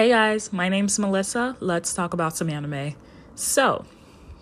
Hey 0.00 0.08
guys, 0.08 0.50
my 0.50 0.70
name's 0.70 0.98
Melissa. 0.98 1.58
Let's 1.60 1.92
talk 1.92 2.14
about 2.14 2.34
some 2.34 2.48
anime. 2.48 2.94
So, 3.34 3.84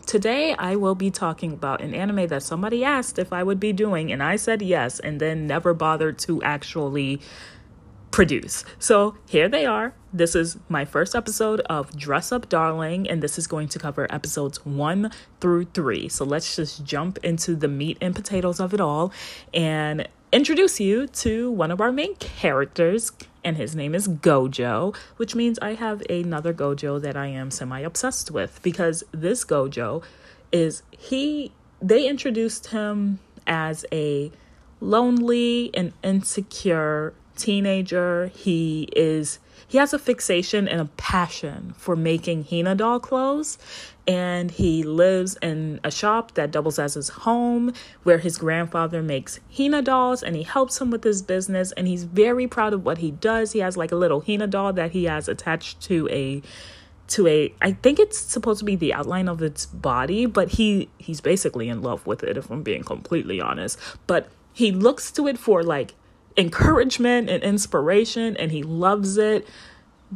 today 0.06 0.54
I 0.56 0.76
will 0.76 0.94
be 0.94 1.10
talking 1.10 1.52
about 1.52 1.80
an 1.80 1.94
anime 1.94 2.28
that 2.28 2.44
somebody 2.44 2.84
asked 2.84 3.18
if 3.18 3.32
I 3.32 3.42
would 3.42 3.58
be 3.58 3.72
doing, 3.72 4.12
and 4.12 4.22
I 4.22 4.36
said 4.36 4.62
yes, 4.62 5.00
and 5.00 5.18
then 5.18 5.48
never 5.48 5.74
bothered 5.74 6.16
to 6.20 6.40
actually 6.44 7.20
produce. 8.12 8.64
So, 8.78 9.16
here 9.28 9.48
they 9.48 9.66
are. 9.66 9.94
This 10.12 10.36
is 10.36 10.58
my 10.68 10.84
first 10.84 11.16
episode 11.16 11.58
of 11.62 11.96
Dress 11.96 12.30
Up 12.30 12.48
Darling, 12.48 13.10
and 13.10 13.20
this 13.20 13.36
is 13.36 13.48
going 13.48 13.66
to 13.70 13.80
cover 13.80 14.06
episodes 14.14 14.64
one 14.64 15.10
through 15.40 15.64
three. 15.74 16.08
So, 16.08 16.24
let's 16.24 16.54
just 16.54 16.84
jump 16.84 17.18
into 17.24 17.56
the 17.56 17.66
meat 17.66 17.98
and 18.00 18.14
potatoes 18.14 18.60
of 18.60 18.74
it 18.74 18.80
all 18.80 19.12
and 19.52 20.06
introduce 20.32 20.80
you 20.80 21.06
to 21.06 21.50
one 21.50 21.70
of 21.70 21.80
our 21.80 21.92
main 21.92 22.14
characters, 22.16 23.12
and 23.44 23.56
his 23.56 23.74
name 23.74 23.94
is 23.94 24.08
Gojo, 24.08 24.94
which 25.16 25.34
means 25.34 25.58
I 25.60 25.74
have 25.74 26.02
another 26.10 26.52
Gojo 26.52 27.00
that 27.00 27.16
I 27.16 27.26
am 27.28 27.50
semi 27.50 27.80
obsessed 27.80 28.30
with 28.30 28.60
because 28.62 29.04
this 29.12 29.44
Gojo 29.44 30.02
is 30.52 30.82
he 30.90 31.52
they 31.80 32.08
introduced 32.08 32.68
him 32.68 33.20
as 33.46 33.84
a 33.92 34.32
lonely 34.80 35.70
and 35.74 35.92
insecure 36.02 37.14
teenager. 37.38 38.28
He 38.34 38.88
is 38.94 39.38
he 39.66 39.76
has 39.78 39.92
a 39.92 39.98
fixation 39.98 40.66
and 40.66 40.80
a 40.80 40.86
passion 40.96 41.74
for 41.76 41.94
making 41.94 42.44
Hina 42.44 42.74
doll 42.74 43.00
clothes 43.00 43.58
and 44.06 44.50
he 44.50 44.82
lives 44.82 45.36
in 45.42 45.78
a 45.84 45.90
shop 45.90 46.32
that 46.32 46.50
doubles 46.50 46.78
as 46.78 46.94
his 46.94 47.10
home 47.10 47.74
where 48.02 48.16
his 48.16 48.38
grandfather 48.38 49.02
makes 49.02 49.38
Hina 49.54 49.82
dolls 49.82 50.22
and 50.22 50.34
he 50.34 50.42
helps 50.42 50.80
him 50.80 50.90
with 50.90 51.04
his 51.04 51.20
business 51.20 51.72
and 51.72 51.86
he's 51.86 52.04
very 52.04 52.46
proud 52.46 52.72
of 52.72 52.84
what 52.84 52.98
he 52.98 53.10
does. 53.10 53.52
He 53.52 53.58
has 53.58 53.76
like 53.76 53.92
a 53.92 53.96
little 53.96 54.22
Hina 54.22 54.46
doll 54.46 54.72
that 54.72 54.92
he 54.92 55.04
has 55.04 55.28
attached 55.28 55.82
to 55.82 56.08
a 56.10 56.42
to 57.08 57.26
a 57.26 57.54
I 57.60 57.72
think 57.72 57.98
it's 57.98 58.18
supposed 58.18 58.60
to 58.60 58.64
be 58.64 58.76
the 58.76 58.94
outline 58.94 59.28
of 59.28 59.42
its 59.42 59.66
body, 59.66 60.24
but 60.24 60.52
he 60.52 60.88
he's 60.96 61.20
basically 61.20 61.68
in 61.68 61.82
love 61.82 62.06
with 62.06 62.22
it 62.22 62.38
if 62.38 62.50
I'm 62.50 62.62
being 62.62 62.84
completely 62.84 63.40
honest. 63.40 63.78
But 64.06 64.30
he 64.54 64.72
looks 64.72 65.10
to 65.12 65.28
it 65.28 65.38
for 65.38 65.62
like 65.62 65.94
encouragement 66.38 67.28
and 67.28 67.42
inspiration 67.42 68.36
and 68.36 68.50
he 68.52 68.62
loves 68.62 69.18
it 69.18 69.46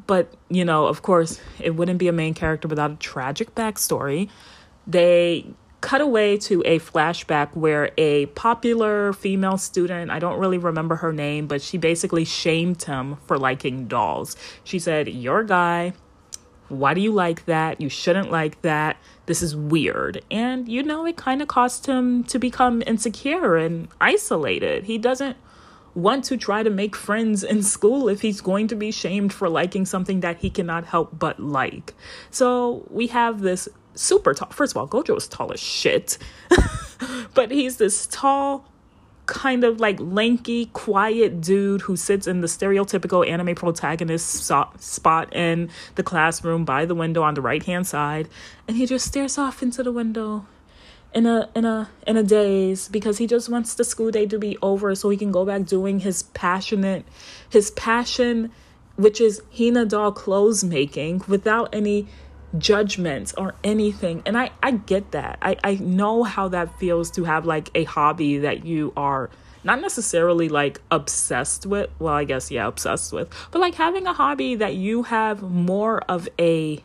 but, 0.06 0.32
you 0.48 0.64
know, 0.64 0.86
of 0.86 1.02
course, 1.02 1.40
it 1.60 1.76
wouldn't 1.76 1.98
be 1.98 2.08
a 2.08 2.12
main 2.12 2.34
character 2.34 2.68
without 2.68 2.90
a 2.90 2.96
tragic 2.96 3.54
backstory. 3.54 4.28
They 4.86 5.46
cut 5.80 6.00
away 6.00 6.38
to 6.38 6.62
a 6.64 6.78
flashback 6.78 7.54
where 7.54 7.90
a 7.98 8.26
popular 8.26 9.12
female 9.12 9.58
student, 9.58 10.10
I 10.10 10.18
don't 10.18 10.38
really 10.38 10.58
remember 10.58 10.96
her 10.96 11.12
name, 11.12 11.46
but 11.46 11.60
she 11.60 11.76
basically 11.76 12.24
shamed 12.24 12.82
him 12.82 13.16
for 13.26 13.36
liking 13.36 13.86
dolls. 13.86 14.36
She 14.64 14.78
said, 14.78 15.08
You're 15.08 15.40
a 15.40 15.46
guy. 15.46 15.92
Why 16.68 16.94
do 16.94 17.02
you 17.02 17.12
like 17.12 17.44
that? 17.44 17.82
You 17.82 17.90
shouldn't 17.90 18.30
like 18.30 18.62
that. 18.62 18.96
This 19.26 19.42
is 19.42 19.54
weird. 19.54 20.24
And, 20.30 20.68
you 20.68 20.82
know, 20.82 21.04
it 21.04 21.18
kind 21.18 21.42
of 21.42 21.48
caused 21.48 21.84
him 21.84 22.24
to 22.24 22.38
become 22.38 22.82
insecure 22.86 23.56
and 23.56 23.88
isolated. 24.00 24.84
He 24.84 24.96
doesn't 24.96 25.36
want 25.94 26.24
to 26.24 26.36
try 26.36 26.62
to 26.62 26.70
make 26.70 26.96
friends 26.96 27.44
in 27.44 27.62
school 27.62 28.08
if 28.08 28.22
he's 28.22 28.40
going 28.40 28.68
to 28.68 28.74
be 28.74 28.90
shamed 28.90 29.32
for 29.32 29.48
liking 29.48 29.84
something 29.84 30.20
that 30.20 30.38
he 30.38 30.50
cannot 30.50 30.84
help 30.84 31.18
but 31.18 31.38
like. 31.38 31.94
So 32.30 32.86
we 32.90 33.08
have 33.08 33.40
this 33.40 33.68
super 33.94 34.34
tall. 34.34 34.50
First 34.50 34.72
of 34.72 34.78
all, 34.78 34.88
Gojo 34.88 35.16
is 35.16 35.28
tall 35.28 35.52
as 35.52 35.60
shit, 35.60 36.18
but 37.34 37.50
he's 37.50 37.76
this 37.76 38.06
tall, 38.06 38.64
kind 39.26 39.64
of 39.64 39.80
like 39.80 39.98
lanky, 40.00 40.66
quiet 40.66 41.40
dude 41.40 41.82
who 41.82 41.96
sits 41.96 42.26
in 42.26 42.40
the 42.40 42.46
stereotypical 42.46 43.28
anime 43.28 43.54
protagonist 43.54 44.26
so- 44.26 44.70
spot 44.78 45.34
in 45.34 45.68
the 45.96 46.02
classroom 46.02 46.64
by 46.64 46.84
the 46.84 46.94
window 46.94 47.22
on 47.22 47.34
the 47.34 47.42
right 47.42 47.62
hand 47.64 47.86
side, 47.86 48.28
and 48.66 48.76
he 48.76 48.86
just 48.86 49.06
stares 49.06 49.36
off 49.36 49.62
into 49.62 49.82
the 49.82 49.92
window 49.92 50.46
in 51.14 51.26
a 51.26 51.48
in 51.54 51.64
a 51.64 51.90
in 52.06 52.16
a 52.16 52.22
daze 52.22 52.88
because 52.88 53.18
he 53.18 53.26
just 53.26 53.48
wants 53.48 53.74
the 53.74 53.84
school 53.84 54.10
day 54.10 54.26
to 54.26 54.38
be 54.38 54.56
over 54.62 54.94
so 54.94 55.10
he 55.10 55.16
can 55.16 55.30
go 55.30 55.44
back 55.44 55.64
doing 55.64 56.00
his 56.00 56.22
passionate 56.22 57.04
his 57.50 57.70
passion 57.72 58.50
which 58.96 59.20
is 59.20 59.42
Hina 59.56 59.84
doll 59.84 60.12
clothes 60.12 60.62
making 60.62 61.22
without 61.28 61.74
any 61.74 62.06
judgments 62.58 63.32
or 63.36 63.54
anything. 63.64 64.22
And 64.26 64.36
I 64.36 64.50
I 64.62 64.72
get 64.72 65.12
that. 65.12 65.38
I 65.42 65.56
I 65.64 65.74
know 65.76 66.22
how 66.22 66.48
that 66.48 66.78
feels 66.78 67.10
to 67.12 67.24
have 67.24 67.46
like 67.46 67.70
a 67.74 67.84
hobby 67.84 68.38
that 68.38 68.64
you 68.64 68.92
are 68.96 69.30
not 69.64 69.80
necessarily 69.80 70.48
like 70.48 70.80
obsessed 70.90 71.66
with. 71.66 71.90
Well 71.98 72.14
I 72.14 72.24
guess 72.24 72.50
yeah 72.50 72.66
obsessed 72.66 73.12
with. 73.12 73.28
But 73.50 73.60
like 73.60 73.74
having 73.74 74.06
a 74.06 74.12
hobby 74.12 74.54
that 74.56 74.74
you 74.74 75.04
have 75.04 75.42
more 75.42 76.00
of 76.02 76.28
a 76.38 76.82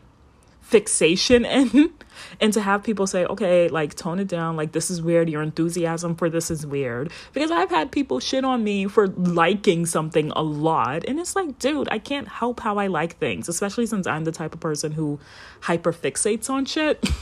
fixation 0.68 1.46
in 1.46 1.90
and 2.42 2.52
to 2.52 2.60
have 2.60 2.82
people 2.84 3.06
say 3.06 3.24
okay 3.24 3.68
like 3.68 3.94
tone 3.94 4.18
it 4.18 4.28
down 4.28 4.54
like 4.54 4.72
this 4.72 4.90
is 4.90 5.00
weird 5.00 5.26
your 5.26 5.40
enthusiasm 5.40 6.14
for 6.14 6.28
this 6.28 6.50
is 6.50 6.66
weird. 6.66 7.10
Because 7.32 7.50
i've 7.50 7.70
had 7.70 7.90
people 7.90 8.20
shit 8.20 8.44
on 8.44 8.62
me 8.62 8.86
for 8.86 9.08
liking 9.08 9.86
something 9.86 10.30
a 10.32 10.42
lot 10.42 11.06
and 11.06 11.18
it's 11.18 11.34
like 11.34 11.58
dude 11.58 11.88
i 11.90 11.98
can't 11.98 12.28
help 12.28 12.60
how 12.60 12.76
i 12.76 12.86
like 12.86 13.16
things 13.16 13.48
especially 13.48 13.86
since 13.86 14.06
i'm 14.06 14.24
the 14.24 14.32
type 14.32 14.52
of 14.52 14.60
person 14.60 14.92
who 14.92 15.18
hyper 15.62 15.92
fixates 15.92 16.50
on 16.50 16.64
shit. 16.64 17.04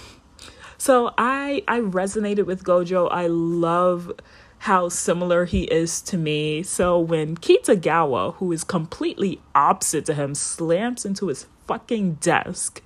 So 0.79 1.15
i 1.17 1.63
i 1.67 1.81
resonated 1.81 2.45
with 2.45 2.63
gojo. 2.63 3.09
I 3.11 3.29
love 3.29 4.13
how 4.59 4.91
similar 4.91 5.47
he 5.47 5.63
is 5.63 6.03
to 6.03 6.19
me. 6.19 6.63
So 6.63 6.99
when 6.99 7.37
Kitagawa, 7.39 8.35
who 8.35 8.53
is 8.53 8.63
completely 8.63 9.41
opposite 9.55 10.05
to 10.07 10.15
him, 10.15 10.35
slams 10.35 11.07
into 11.07 11.29
his 11.29 11.47
fucking 11.67 12.15
desk 12.15 12.83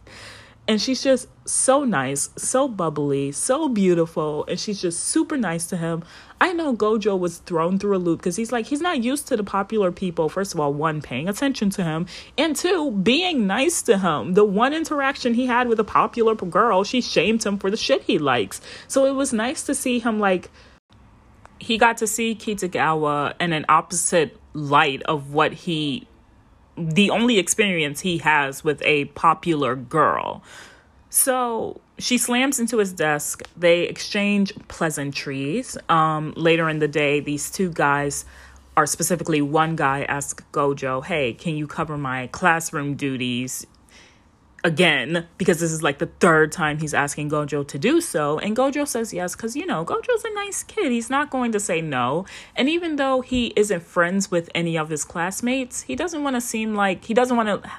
and 0.71 0.81
she's 0.81 1.03
just 1.03 1.27
so 1.49 1.83
nice, 1.83 2.31
so 2.37 2.69
bubbly, 2.69 3.33
so 3.33 3.69
beautiful, 3.69 4.45
and 4.47 4.61
she's 4.61 4.81
just 4.81 5.01
super 5.01 5.37
nice 5.37 5.67
to 5.67 5.77
him. 5.77 6.05
I 6.41 6.53
know 6.53 6.77
Gojo 6.77 7.19
was 7.19 7.39
thrown 7.39 7.81
through 7.81 7.97
a 7.97 7.99
loop 7.99 8.21
because 8.21 8.37
he's 8.37 8.53
like, 8.53 8.67
he's 8.67 8.81
not 8.81 9.03
used 9.03 9.27
to 9.27 9.37
the 9.37 9.43
popular 9.43 9.91
people, 9.91 10.29
first 10.29 10.55
of 10.55 10.61
all, 10.61 10.73
one, 10.73 11.03
paying 11.03 11.29
attention 11.29 11.71
to 11.71 11.83
him, 11.83 12.07
and 12.39 12.55
two, 12.55 12.93
being 12.93 13.49
nice 13.49 13.83
to 13.83 13.99
him. 13.99 14.35
The 14.35 14.45
one 14.45 14.73
interaction 14.73 15.35
he 15.35 15.47
had 15.47 15.67
with 15.67 15.81
a 15.81 15.85
popular 15.85 16.37
girl, 16.37 16.85
she 16.85 17.01
shamed 17.01 17.43
him 17.43 17.59
for 17.59 17.69
the 17.69 17.77
shit 17.77 18.03
he 18.03 18.19
likes. 18.19 18.61
So 18.87 19.07
it 19.07 19.17
was 19.17 19.33
nice 19.33 19.65
to 19.65 19.75
see 19.75 19.99
him 19.99 20.21
like, 20.21 20.53
he 21.59 21.79
got 21.79 21.97
to 21.97 22.07
see 22.07 22.37
Kitagawa 22.37 23.35
in 23.41 23.53
an 23.53 23.65
opposite 23.69 24.37
light 24.53 25.03
of 25.03 25.35
what 25.35 25.53
he 25.53 26.07
the 26.77 27.11
only 27.11 27.39
experience 27.39 28.01
he 28.01 28.19
has 28.19 28.65
with 28.65 28.83
a 28.85 29.07
popular 29.07 29.77
girl. 29.77 30.43
So 31.11 31.81
she 31.99 32.19
slams 32.19 32.59
into 32.59 32.79
his 32.79 32.93
desk. 32.93 33.43
They 33.57 33.83
exchange 33.83 34.53
pleasantries. 34.69 35.77
Um, 35.89 36.33
later 36.37 36.69
in 36.69 36.79
the 36.79 36.89
day, 36.89 37.21
these 37.21 37.51
two 37.51 37.71
guys 37.71 38.25
are 38.77 38.87
specifically 38.87 39.43
one 39.43 39.77
guy 39.77 40.05
asks 40.05 40.43
Gojo, 40.53 41.05
Hey, 41.05 41.33
can 41.33 41.57
you 41.57 41.67
cover 41.67 41.99
my 41.99 42.29
classroom 42.29 42.95
duties? 42.95 43.67
Again 44.63 45.27
because 45.39 45.61
this 45.61 45.73
is 45.73 45.83
like 45.83 45.99
the 45.99 46.11
third 46.21 46.53
time 46.53 46.79
he's 46.79 46.95
asking 46.95 47.31
Gojo 47.31 47.67
to 47.67 47.79
do 47.79 48.01
so. 48.01 48.39
And 48.39 48.57
Gojo 48.57 48.87
says 48.87 49.13
yes 49.13 49.35
because, 49.35 49.57
you 49.57 49.67
know, 49.67 49.85
Gojo's 49.85 50.25
a 50.25 50.35
nice 50.35 50.63
kid. 50.63 50.93
He's 50.93 51.11
not 51.11 51.31
going 51.31 51.53
to 51.53 51.61
say 51.61 51.81
no. 51.81 52.27
And 52.55 52.69
even 52.69 52.97
though 52.97 53.21
he 53.21 53.53
isn't 53.57 53.83
friends 53.83 54.31
with 54.31 54.51
any 54.55 54.77
of 54.77 54.89
his 54.91 55.05
classmates, 55.05 55.83
he 55.83 55.97
doesn't 55.97 56.23
want 56.23 56.37
to 56.37 56.41
seem 56.41 56.75
like 56.75 57.05
he 57.05 57.15
doesn't 57.15 57.37
want 57.37 57.49
to 57.49 57.71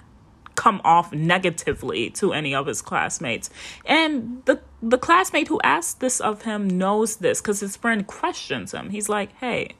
come 0.56 0.82
off 0.84 1.12
negatively 1.12 2.10
to 2.12 2.34
any 2.34 2.54
of 2.54 2.68
his 2.68 2.82
classmates. 2.82 3.50
And 3.86 4.44
the 4.46 4.62
the 4.82 4.98
classmate 4.98 5.48
who 5.48 5.60
asked 5.64 6.00
this 6.00 6.20
of 6.20 6.44
him 6.44 6.68
knows 6.68 7.18
this 7.18 7.42
because 7.42 7.60
his 7.60 7.76
friend 7.76 8.06
questions 8.06 8.74
him. 8.74 8.90
He's 8.90 9.10
like, 9.10 9.36
hey, 9.38 9.76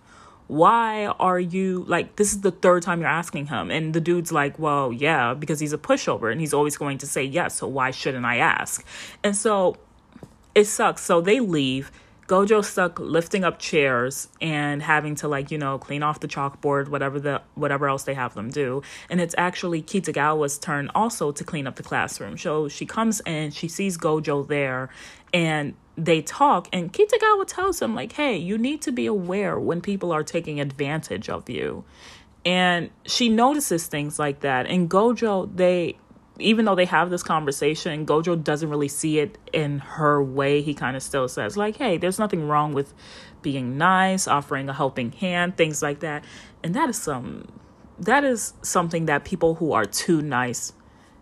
why 0.52 1.06
are 1.06 1.40
you 1.40 1.86
like 1.88 2.18
this 2.18 2.34
is 2.34 2.42
the 2.42 2.52
third 2.52 2.84
time 2.84 3.00
you're 3.00 3.10
asking 3.10 3.48
him. 3.48 3.72
And 3.72 3.94
the 3.94 4.02
dude's 4.02 4.34
like 4.34 4.60
well 4.60 4.92
yeah 4.92 5.34
because 5.34 5.62
he's 5.62 5.72
a 5.72 5.78
pushover 5.78 6.30
and 6.30 6.42
he's 6.42 6.54
always 6.54 6.76
going 6.76 6.98
to 6.98 7.08
say 7.08 7.24
yes 7.24 7.56
so 7.56 7.68
why 7.68 7.92
shouldn't 7.92 8.26
i 8.26 8.36
ask? 8.36 8.86
And 9.24 9.34
so 9.34 9.78
it 10.54 10.66
sucks. 10.66 11.04
So 11.04 11.22
they 11.22 11.40
leave 11.40 11.90
gojo 12.32 12.64
stuck 12.64 12.98
lifting 12.98 13.44
up 13.44 13.60
chairs 13.60 14.30
and 14.40 14.82
having 14.82 15.16
to 15.16 15.28
like 15.28 15.52
you 15.52 15.58
know 15.58 15.78
clean 15.78 16.02
off 16.02 16.22
the 16.22 16.30
chalkboard 16.30 16.88
whatever 16.88 17.20
the 17.20 17.42
whatever 17.56 17.90
else 17.90 18.04
they 18.04 18.14
have 18.14 18.34
them 18.36 18.50
do 18.50 18.82
and 19.10 19.20
it's 19.20 19.36
actually 19.38 19.82
kitagawa's 19.84 20.58
turn 20.58 20.90
also 20.96 21.34
to 21.34 21.44
clean 21.44 21.68
up 21.68 21.76
the 21.76 21.84
classroom 21.84 22.38
so 22.38 22.70
she 22.70 22.86
comes 22.86 23.20
in 23.26 23.52
she 23.52 23.68
sees 23.68 23.98
gojo 23.98 24.48
there 24.48 24.90
and 25.34 25.74
they 25.98 26.22
talk 26.22 26.70
and 26.72 26.94
Kitagawa 26.94 27.46
tells 27.46 27.82
him 27.82 27.94
like, 27.94 28.14
"Hey, 28.14 28.38
you 28.38 28.58
need 28.58 28.82
to 28.84 28.94
be 28.94 29.06
aware 29.06 29.60
when 29.60 29.82
people 29.82 30.12
are 30.14 30.24
taking 30.24 30.60
advantage 30.60 31.30
of 31.30 31.50
you." 31.50 31.84
And 32.46 32.90
she 33.06 33.30
notices 33.30 33.88
things 33.88 34.18
like 34.18 34.40
that. 34.40 34.66
And 34.66 34.90
Gojo, 34.90 35.56
they 35.56 35.98
even 36.42 36.66
though 36.66 36.76
they 36.76 36.86
have 36.86 37.10
this 37.10 37.24
conversation, 37.24 38.06
Gojo 38.06 38.42
doesn't 38.42 38.70
really 38.70 38.88
see 38.88 39.20
it 39.20 39.38
in 39.54 39.80
her 39.80 40.24
way. 40.24 40.62
He 40.62 40.74
kind 40.74 40.96
of 40.96 41.04
still 41.04 41.28
says 41.28 41.58
like, 41.58 41.78
"Hey, 41.78 41.98
there's 41.98 42.20
nothing 42.20 42.48
wrong 42.48 42.74
with 42.74 42.94
being 43.42 43.78
nice, 43.78 44.28
offering 44.28 44.70
a 44.70 44.74
helping 44.74 45.12
hand, 45.12 45.58
things 45.58 45.82
like 45.82 46.00
that." 46.00 46.24
And 46.64 46.74
that 46.76 46.90
is 46.90 46.98
some 46.98 47.48
that 48.00 48.24
is 48.24 48.54
something 48.64 49.06
that 49.06 49.24
people 49.24 49.56
who 49.56 49.74
are 49.74 49.86
too 49.86 50.22
nice 50.22 50.74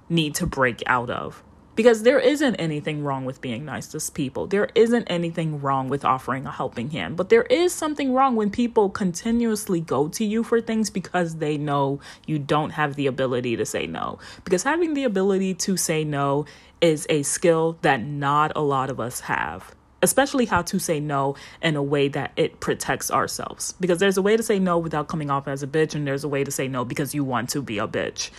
need 0.07 0.33
to 0.35 0.47
break 0.47 0.81
out 0.85 1.09
of 1.09 1.43
because 1.79 2.03
there 2.03 2.19
isn't 2.19 2.55
anything 2.55 3.05
wrong 3.05 3.23
with 3.23 3.39
being 3.39 3.63
nice 3.63 3.87
to 3.87 4.11
people. 4.11 4.47
There 4.47 4.67
isn't 4.75 5.07
anything 5.07 5.61
wrong 5.61 5.87
with 5.87 6.03
offering 6.03 6.45
a 6.45 6.51
helping 6.51 6.89
hand. 6.89 7.15
But 7.15 7.29
there 7.29 7.43
is 7.43 7.71
something 7.71 8.11
wrong 8.11 8.35
when 8.35 8.49
people 8.49 8.89
continuously 8.89 9.79
go 9.79 10.09
to 10.09 10.25
you 10.25 10.43
for 10.43 10.59
things 10.59 10.89
because 10.89 11.37
they 11.37 11.57
know 11.57 12.01
you 12.27 12.37
don't 12.37 12.71
have 12.71 12.95
the 12.95 13.07
ability 13.07 13.55
to 13.55 13.65
say 13.65 13.87
no. 13.87 14.19
Because 14.43 14.63
having 14.63 14.93
the 14.93 15.05
ability 15.05 15.53
to 15.53 15.77
say 15.77 16.03
no 16.03 16.45
is 16.81 17.07
a 17.09 17.23
skill 17.23 17.77
that 17.81 18.03
not 18.03 18.51
a 18.57 18.61
lot 18.61 18.89
of 18.89 18.99
us 18.99 19.21
have 19.21 19.73
especially 20.01 20.45
how 20.45 20.61
to 20.61 20.79
say 20.79 20.97
no 20.97 21.35
in 21.61 21.75
a 21.75 21.83
way 21.83 22.07
that 22.07 22.31
it 22.37 22.61
protects 22.61 23.11
ourselves. 23.11 23.73
Because 23.81 23.99
there's 23.99 24.17
a 24.17 24.21
way 24.21 24.37
to 24.37 24.43
say 24.43 24.57
no 24.57 24.77
without 24.77 25.09
coming 25.09 25.29
off 25.29 25.45
as 25.45 25.61
a 25.61 25.67
bitch, 25.67 25.93
and 25.93 26.07
there's 26.07 26.23
a 26.23 26.27
way 26.29 26.43
to 26.43 26.51
say 26.51 26.69
no 26.69 26.85
because 26.85 27.13
you 27.13 27.25
want 27.25 27.49
to 27.49 27.61
be 27.61 27.79
a 27.79 27.87
bitch. 27.87 28.29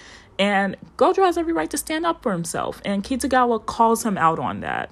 And 0.40 0.76
Gojo 0.96 1.22
has 1.22 1.36
every 1.36 1.52
right 1.52 1.70
to 1.70 1.76
stand 1.76 2.06
up 2.06 2.22
for 2.22 2.32
himself. 2.32 2.80
And 2.82 3.04
Kitagawa 3.04 3.64
calls 3.66 4.04
him 4.04 4.16
out 4.16 4.38
on 4.38 4.60
that. 4.60 4.90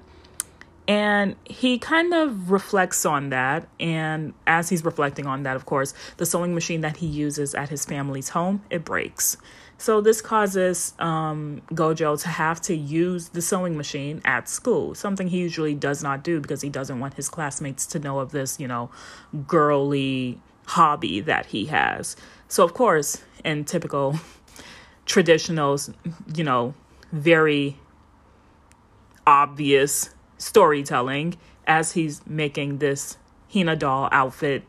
And 0.87 1.35
he 1.43 1.79
kind 1.79 2.13
of 2.13 2.51
reflects 2.51 3.03
on 3.03 3.29
that. 3.29 3.67
And 3.79 4.33
as 4.45 4.69
he's 4.69 4.85
reflecting 4.85 5.25
on 5.25 5.43
that, 5.43 5.55
of 5.55 5.65
course, 5.65 5.95
the 6.17 6.25
sewing 6.25 6.53
machine 6.53 6.81
that 6.81 6.97
he 6.97 7.07
uses 7.07 7.55
at 7.55 7.69
his 7.69 7.83
family's 7.83 8.29
home, 8.29 8.61
it 8.69 8.85
breaks. 8.85 9.37
So 9.79 10.01
this 10.01 10.21
causes 10.21 10.93
um, 10.99 11.63
Gojo 11.71 12.21
to 12.21 12.27
have 12.27 12.61
to 12.63 12.75
use 12.75 13.29
the 13.29 13.41
sewing 13.41 13.75
machine 13.75 14.21
at 14.25 14.47
school, 14.49 14.93
something 14.93 15.29
he 15.29 15.39
usually 15.39 15.73
does 15.73 16.03
not 16.03 16.23
do 16.23 16.39
because 16.41 16.61
he 16.61 16.69
doesn't 16.69 16.99
want 16.99 17.15
his 17.15 17.29
classmates 17.29 17.87
to 17.87 17.99
know 17.99 18.19
of 18.19 18.31
this, 18.31 18.59
you 18.59 18.67
know, 18.67 18.91
girly 19.47 20.39
hobby 20.65 21.21
that 21.21 21.47
he 21.47 21.65
has. 21.67 22.15
So 22.49 22.63
of 22.63 22.73
course, 22.73 23.23
in 23.45 23.63
typical 23.63 24.19
traditional, 25.09 25.77
you 26.33 26.43
know, 26.43 26.73
very 27.11 27.75
obvious 29.27 30.11
storytelling 30.37 31.35
as 31.67 31.91
he's 31.91 32.25
making 32.25 32.77
this 32.77 33.17
Hina 33.51 33.75
doll 33.75 34.07
outfit. 34.11 34.63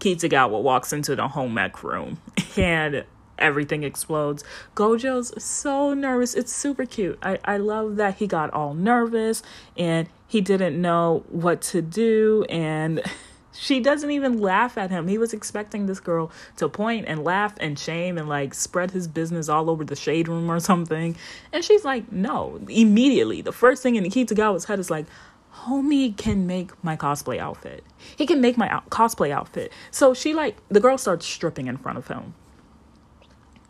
Kitagawa 0.00 0.60
walks 0.60 0.92
into 0.92 1.14
the 1.14 1.28
home 1.28 1.56
ec 1.56 1.84
room 1.84 2.20
and 2.56 3.04
everything 3.38 3.84
explodes. 3.84 4.42
Gojo's 4.74 5.32
so 5.42 5.94
nervous. 5.94 6.34
It's 6.34 6.52
super 6.52 6.84
cute. 6.84 7.18
I, 7.22 7.38
I 7.44 7.56
love 7.56 7.96
that 7.96 8.16
he 8.16 8.26
got 8.26 8.50
all 8.50 8.74
nervous 8.74 9.44
and 9.76 10.08
he 10.26 10.40
didn't 10.40 10.80
know 10.80 11.24
what 11.28 11.62
to 11.62 11.80
do 11.80 12.44
and 12.48 13.00
She 13.54 13.80
doesn't 13.80 14.10
even 14.10 14.40
laugh 14.40 14.78
at 14.78 14.90
him. 14.90 15.08
He 15.08 15.18
was 15.18 15.32
expecting 15.32 15.86
this 15.86 16.00
girl 16.00 16.30
to 16.56 16.68
point 16.68 17.06
and 17.06 17.22
laugh 17.22 17.54
and 17.60 17.78
shame 17.78 18.16
and 18.16 18.28
like 18.28 18.54
spread 18.54 18.92
his 18.92 19.06
business 19.06 19.48
all 19.48 19.68
over 19.68 19.84
the 19.84 19.96
shade 19.96 20.28
room 20.28 20.50
or 20.50 20.58
something. 20.58 21.16
And 21.52 21.62
she's 21.64 21.84
like, 21.84 22.10
no. 22.10 22.60
Immediately, 22.68 23.42
the 23.42 23.52
first 23.52 23.82
thing 23.82 23.96
in 23.96 24.04
Kitagawa's 24.04 24.64
head 24.64 24.78
is 24.78 24.90
like, 24.90 25.06
homie 25.54 26.16
can 26.16 26.46
make 26.46 26.72
my 26.82 26.96
cosplay 26.96 27.38
outfit. 27.38 27.84
He 28.16 28.26
can 28.26 28.40
make 28.40 28.56
my 28.56 28.68
out- 28.70 28.88
cosplay 28.88 29.30
outfit. 29.30 29.70
So 29.90 30.14
she 30.14 30.32
like, 30.32 30.56
the 30.68 30.80
girl 30.80 30.96
starts 30.96 31.26
stripping 31.26 31.66
in 31.66 31.76
front 31.76 31.98
of 31.98 32.08
him. 32.08 32.34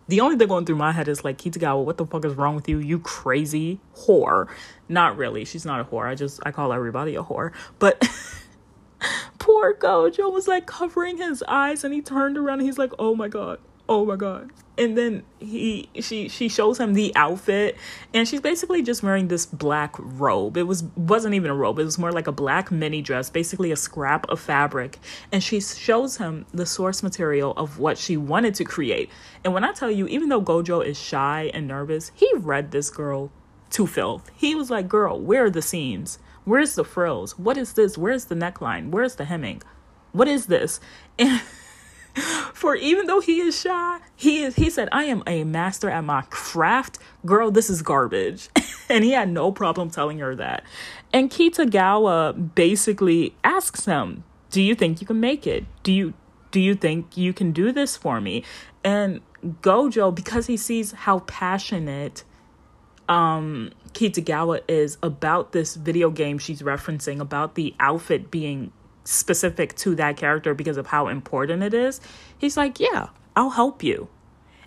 The 0.08 0.20
only 0.20 0.36
thing 0.36 0.48
going 0.48 0.66
through 0.66 0.76
my 0.76 0.92
head 0.92 1.08
is 1.08 1.24
like, 1.24 1.38
Kitagawa, 1.38 1.84
what 1.84 1.96
the 1.96 2.06
fuck 2.06 2.24
is 2.24 2.34
wrong 2.34 2.54
with 2.54 2.68
you? 2.68 2.78
You 2.78 2.98
crazy 2.98 3.80
whore. 3.96 4.48
Not 4.88 5.16
really. 5.16 5.44
She's 5.44 5.64
not 5.64 5.80
a 5.80 5.84
whore. 5.84 6.06
I 6.06 6.14
just, 6.14 6.40
I 6.44 6.50
call 6.52 6.72
everybody 6.72 7.16
a 7.16 7.22
whore. 7.24 7.52
But. 7.80 8.06
poor 9.62 9.74
Gojo 9.74 10.32
was 10.32 10.48
like 10.48 10.66
covering 10.66 11.18
his 11.18 11.42
eyes 11.46 11.84
and 11.84 11.94
he 11.94 12.02
turned 12.02 12.36
around 12.36 12.58
and 12.58 12.66
he's 12.66 12.78
like, 12.78 12.92
oh 12.98 13.14
my 13.14 13.28
god, 13.28 13.60
oh 13.88 14.04
my 14.04 14.16
god. 14.16 14.50
And 14.76 14.96
then 14.96 15.22
he 15.38 15.88
she 16.00 16.28
she 16.28 16.48
shows 16.48 16.80
him 16.80 16.94
the 16.94 17.14
outfit 17.14 17.76
and 18.14 18.26
she's 18.26 18.40
basically 18.40 18.82
just 18.82 19.02
wearing 19.02 19.28
this 19.28 19.46
black 19.46 19.94
robe. 19.98 20.56
It 20.56 20.64
was 20.64 20.82
wasn't 20.96 21.34
even 21.34 21.50
a 21.50 21.54
robe, 21.54 21.78
it 21.78 21.84
was 21.84 21.98
more 21.98 22.10
like 22.10 22.26
a 22.26 22.32
black 22.32 22.72
mini 22.72 23.02
dress, 23.02 23.30
basically 23.30 23.70
a 23.70 23.76
scrap 23.76 24.28
of 24.30 24.40
fabric. 24.40 24.98
And 25.30 25.44
she 25.44 25.60
shows 25.60 26.16
him 26.16 26.46
the 26.52 26.66
source 26.66 27.02
material 27.02 27.52
of 27.56 27.78
what 27.78 27.98
she 27.98 28.16
wanted 28.16 28.54
to 28.56 28.64
create. 28.64 29.10
And 29.44 29.54
when 29.54 29.62
I 29.62 29.72
tell 29.72 29.90
you, 29.90 30.08
even 30.08 30.28
though 30.28 30.42
Gojo 30.42 30.84
is 30.84 30.98
shy 30.98 31.50
and 31.54 31.68
nervous, 31.68 32.10
he 32.14 32.30
read 32.34 32.72
this 32.72 32.90
girl 32.90 33.30
to 33.70 33.86
filth. 33.86 34.30
He 34.34 34.54
was 34.54 34.70
like, 34.70 34.88
girl, 34.88 35.20
where 35.20 35.44
are 35.44 35.50
the 35.50 35.62
seams? 35.62 36.18
Where's 36.44 36.74
the 36.74 36.84
frills? 36.84 37.38
What 37.38 37.56
is 37.56 37.72
this? 37.74 37.96
Where's 37.96 38.26
the 38.26 38.34
neckline? 38.34 38.90
Where's 38.90 39.16
the 39.16 39.24
hemming? 39.24 39.62
What 40.12 40.28
is 40.28 40.46
this? 40.46 40.80
And 41.18 41.40
for 42.52 42.76
even 42.76 43.06
though 43.06 43.20
he 43.20 43.40
is 43.40 43.58
shy, 43.58 43.98
he 44.14 44.42
is 44.42 44.56
he 44.56 44.68
said, 44.70 44.88
I 44.92 45.04
am 45.04 45.22
a 45.26 45.44
master 45.44 45.88
at 45.88 46.04
my 46.04 46.22
craft. 46.30 46.98
Girl, 47.24 47.50
this 47.50 47.70
is 47.70 47.80
garbage. 47.80 48.50
and 48.88 49.02
he 49.02 49.12
had 49.12 49.30
no 49.30 49.50
problem 49.50 49.90
telling 49.90 50.18
her 50.18 50.34
that. 50.36 50.62
And 51.12 51.30
Kitagawa 51.30 52.54
basically 52.54 53.34
asks 53.42 53.86
him, 53.86 54.24
Do 54.50 54.60
you 54.60 54.74
think 54.74 55.00
you 55.00 55.06
can 55.06 55.20
make 55.20 55.46
it? 55.46 55.64
Do 55.82 55.92
you 55.92 56.14
do 56.50 56.60
you 56.60 56.74
think 56.74 57.16
you 57.16 57.32
can 57.32 57.52
do 57.52 57.72
this 57.72 57.96
for 57.96 58.20
me? 58.20 58.44
And 58.84 59.22
Gojo, 59.44 60.14
because 60.14 60.46
he 60.46 60.56
sees 60.56 60.92
how 60.92 61.20
passionate 61.20 62.24
um 63.08 63.70
Kitagawa 63.94 64.62
is 64.68 64.98
about 65.02 65.52
this 65.52 65.76
video 65.76 66.10
game 66.10 66.38
she's 66.38 66.62
referencing 66.62 67.20
about 67.20 67.54
the 67.54 67.74
outfit 67.78 68.30
being 68.30 68.72
specific 69.04 69.74
to 69.76 69.94
that 69.96 70.16
character 70.16 70.54
because 70.54 70.76
of 70.76 70.86
how 70.86 71.08
important 71.08 71.62
it 71.62 71.74
is. 71.74 72.00
He's 72.38 72.56
like, 72.56 72.80
"Yeah, 72.80 73.08
I'll 73.36 73.50
help 73.50 73.82
you." 73.82 74.08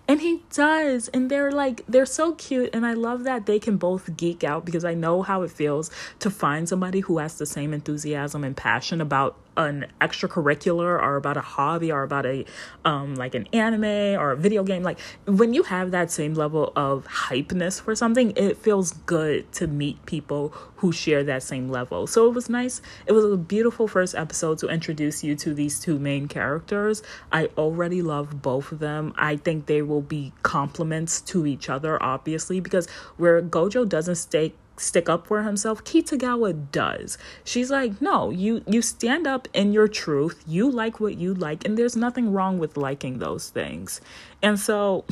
And 0.08 0.20
he 0.20 0.42
does. 0.52 1.08
And 1.08 1.30
they're 1.30 1.50
like, 1.50 1.82
they're 1.88 2.06
so 2.06 2.34
cute. 2.34 2.70
And 2.72 2.86
I 2.86 2.92
love 2.92 3.24
that 3.24 3.46
they 3.46 3.58
can 3.58 3.76
both 3.76 4.16
geek 4.16 4.44
out 4.44 4.64
because 4.64 4.84
I 4.84 4.94
know 4.94 5.22
how 5.22 5.42
it 5.42 5.50
feels 5.50 5.90
to 6.20 6.30
find 6.30 6.68
somebody 6.68 7.00
who 7.00 7.18
has 7.18 7.38
the 7.38 7.46
same 7.46 7.72
enthusiasm 7.72 8.44
and 8.44 8.56
passion 8.56 9.00
about 9.00 9.36
an 9.56 9.86
extracurricular 10.00 11.00
or 11.00 11.16
about 11.16 11.36
a 11.36 11.40
hobby 11.40 11.90
or 11.90 12.02
about 12.02 12.26
a 12.26 12.44
um 12.84 13.14
like 13.14 13.34
an 13.34 13.46
anime 13.52 13.84
or 14.20 14.32
a 14.32 14.36
video 14.36 14.62
game 14.62 14.82
like 14.82 14.98
when 15.26 15.54
you 15.54 15.62
have 15.62 15.90
that 15.90 16.10
same 16.10 16.34
level 16.34 16.72
of 16.76 17.06
hypeness 17.06 17.80
for 17.80 17.94
something 17.94 18.32
it 18.36 18.56
feels 18.56 18.92
good 19.06 19.50
to 19.52 19.66
meet 19.66 20.04
people 20.06 20.52
who 20.76 20.92
share 20.92 21.24
that 21.24 21.42
same 21.42 21.68
level. 21.68 22.06
So 22.06 22.26
it 22.26 22.34
was 22.34 22.48
nice. 22.48 22.82
It 23.06 23.12
was 23.12 23.24
a 23.24 23.36
beautiful 23.36 23.88
first 23.88 24.14
episode 24.14 24.58
to 24.58 24.68
introduce 24.68 25.24
you 25.24 25.34
to 25.36 25.54
these 25.54 25.80
two 25.80 25.98
main 25.98 26.28
characters. 26.28 27.02
I 27.32 27.46
already 27.56 28.02
love 28.02 28.42
both 28.42 28.72
of 28.72 28.78
them. 28.78 29.14
I 29.16 29.36
think 29.36 29.66
they 29.66 29.82
will 29.82 30.02
be 30.02 30.32
complements 30.42 31.20
to 31.22 31.46
each 31.46 31.68
other 31.68 32.02
obviously 32.02 32.60
because 32.60 32.88
where 33.16 33.40
gojo 33.42 33.88
doesn't 33.88 34.16
stay 34.16 34.52
stick 34.78 35.08
up 35.08 35.26
for 35.26 35.42
himself 35.42 35.84
kitagawa 35.84 36.70
does. 36.72 37.18
She's 37.44 37.70
like 37.70 38.00
no 38.00 38.30
you 38.30 38.62
you 38.66 38.82
stand 38.82 39.26
up 39.26 39.48
in 39.52 39.72
your 39.72 39.88
truth. 39.88 40.42
You 40.46 40.70
like 40.70 41.00
what 41.00 41.16
you 41.16 41.34
like. 41.34 41.64
And 41.64 41.76
there's 41.76 41.96
nothing 41.96 42.32
wrong 42.32 42.58
with 42.58 42.76
liking 42.76 43.18
those 43.18 43.50
things. 43.50 44.00
And 44.42 44.58
so 44.58 45.04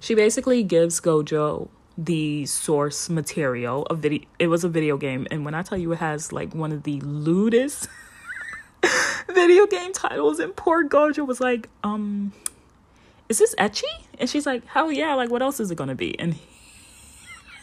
she 0.00 0.14
basically 0.14 0.62
gives 0.62 1.00
gojo 1.00 1.68
the 1.98 2.44
source 2.46 3.08
material 3.08 3.84
of 3.84 4.00
video 4.00 4.22
it 4.38 4.48
was 4.48 4.64
a 4.64 4.68
video 4.68 4.96
game. 4.96 5.26
And 5.30 5.44
when 5.44 5.54
i 5.54 5.62
tell 5.62 5.78
you 5.78 5.92
it 5.92 5.98
has 5.98 6.32
like 6.32 6.54
one 6.54 6.72
of 6.72 6.82
the 6.82 7.00
lewdest 7.00 7.88
video 9.34 9.66
game 9.66 9.92
titles 9.92 10.38
and 10.38 10.54
poor 10.54 10.86
gojo 10.88 11.26
was 11.26 11.40
like 11.40 11.68
um 11.82 12.32
is 13.28 13.38
this 13.38 13.54
ecchi 13.56 13.82
and 14.18 14.28
she's 14.28 14.46
like 14.46 14.64
hell 14.66 14.92
yeah 14.92 15.14
like 15.14 15.30
what 15.30 15.42
else 15.42 15.58
is 15.58 15.70
it 15.70 15.76
gonna 15.76 15.94
be? 15.94 16.18
And 16.18 16.36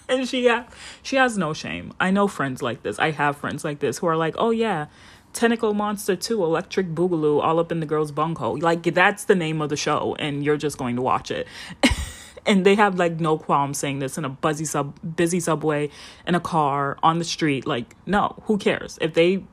and 0.09 0.27
she 0.27 0.47
ha- 0.47 0.67
she 1.01 1.15
has 1.15 1.37
no 1.37 1.53
shame. 1.53 1.93
I 1.99 2.11
know 2.11 2.27
friends 2.27 2.61
like 2.61 2.83
this. 2.83 2.99
I 2.99 3.11
have 3.11 3.37
friends 3.37 3.63
like 3.63 3.79
this 3.79 3.99
who 3.99 4.07
are 4.07 4.17
like, 4.17 4.35
"Oh 4.37 4.51
yeah, 4.51 4.87
Tentacle 5.33 5.73
Monster 5.73 6.15
2, 6.15 6.43
Electric 6.43 6.87
Boogaloo, 6.93 7.41
all 7.41 7.59
up 7.59 7.71
in 7.71 7.79
the 7.79 7.85
girl's 7.85 8.11
bunghole." 8.11 8.57
Like 8.57 8.83
that's 8.93 9.25
the 9.25 9.35
name 9.35 9.61
of 9.61 9.69
the 9.69 9.77
show 9.77 10.15
and 10.19 10.43
you're 10.43 10.57
just 10.57 10.77
going 10.77 10.95
to 10.95 11.01
watch 11.01 11.31
it. 11.31 11.47
and 12.45 12.65
they 12.65 12.75
have 12.75 12.95
like 12.95 13.19
no 13.19 13.37
qualm 13.37 13.73
saying 13.73 13.99
this 13.99 14.17
in 14.17 14.25
a 14.25 14.29
buzzy 14.29 14.65
sub 14.65 14.97
busy 15.15 15.39
subway 15.39 15.89
in 16.27 16.35
a 16.35 16.39
car 16.39 16.97
on 17.01 17.19
the 17.19 17.25
street 17.25 17.65
like 17.65 17.95
no 18.05 18.35
who 18.43 18.57
cares 18.57 18.97
if 19.01 19.13
they 19.13 19.43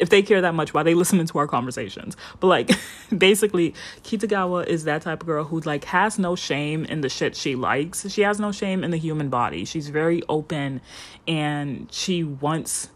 if 0.00 0.08
they 0.08 0.22
care 0.22 0.40
that 0.40 0.54
much, 0.54 0.74
why 0.74 0.82
they 0.82 0.94
listening 0.94 1.26
to 1.26 1.38
our 1.38 1.46
conversations? 1.46 2.16
But 2.40 2.48
like, 2.48 2.70
basically, 3.16 3.74
Kitagawa 4.02 4.66
is 4.66 4.84
that 4.84 5.02
type 5.02 5.22
of 5.22 5.26
girl 5.26 5.44
who 5.44 5.60
like 5.60 5.84
has 5.84 6.18
no 6.18 6.36
shame 6.36 6.84
in 6.84 7.00
the 7.00 7.08
shit 7.08 7.36
she 7.36 7.54
likes. 7.54 8.08
She 8.10 8.22
has 8.22 8.40
no 8.40 8.52
shame 8.52 8.84
in 8.84 8.90
the 8.90 8.96
human 8.98 9.28
body. 9.28 9.64
She's 9.64 9.88
very 9.88 10.22
open, 10.28 10.80
and 11.26 11.88
she 11.92 12.24
wants 12.24 12.90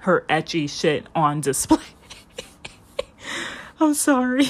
her 0.00 0.24
ecchi 0.28 0.68
shit 0.68 1.06
on 1.14 1.40
display. 1.40 1.78
I'm 3.80 3.94
sorry. 3.94 4.48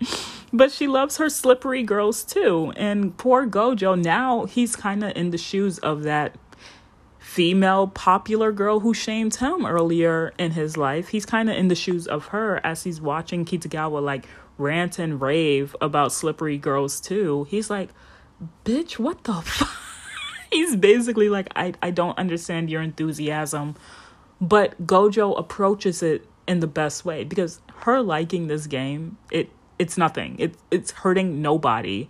but 0.52 0.70
she 0.70 0.86
loves 0.86 1.16
her 1.16 1.28
slippery 1.28 1.82
girls 1.82 2.22
too. 2.24 2.72
And 2.76 3.16
poor 3.16 3.46
Gojo, 3.46 4.00
now 4.00 4.44
he's 4.44 4.76
kind 4.76 5.02
of 5.02 5.16
in 5.16 5.30
the 5.30 5.38
shoes 5.38 5.78
of 5.78 6.04
that 6.04 6.36
female 7.34 7.88
popular 7.88 8.52
girl 8.52 8.78
who 8.78 8.94
shamed 8.94 9.34
him 9.34 9.66
earlier 9.66 10.32
in 10.38 10.52
his 10.52 10.76
life. 10.76 11.08
He's 11.08 11.26
kind 11.26 11.50
of 11.50 11.56
in 11.56 11.66
the 11.66 11.74
shoes 11.74 12.06
of 12.06 12.26
her 12.26 12.60
as 12.64 12.84
he's 12.84 13.00
watching 13.00 13.44
Kitagawa 13.44 14.00
like 14.00 14.28
rant 14.56 15.00
and 15.00 15.20
rave 15.20 15.74
about 15.80 16.12
slippery 16.12 16.56
girls 16.58 17.00
too. 17.00 17.44
He's 17.50 17.68
like, 17.68 17.90
bitch, 18.64 19.00
what 19.00 19.24
the 19.24 19.32
fuck? 19.42 19.68
he's 20.52 20.76
basically 20.76 21.28
like, 21.28 21.48
I, 21.56 21.74
I 21.82 21.90
don't 21.90 22.16
understand 22.16 22.70
your 22.70 22.82
enthusiasm. 22.82 23.74
But 24.40 24.86
Gojo 24.86 25.36
approaches 25.36 26.04
it 26.04 26.28
in 26.46 26.60
the 26.60 26.68
best 26.68 27.04
way 27.04 27.24
because 27.24 27.60
her 27.78 28.00
liking 28.00 28.46
this 28.46 28.68
game, 28.68 29.18
it 29.32 29.50
it's 29.80 29.98
nothing. 29.98 30.36
It 30.38 30.54
it's 30.70 30.92
hurting 30.92 31.42
nobody. 31.42 32.08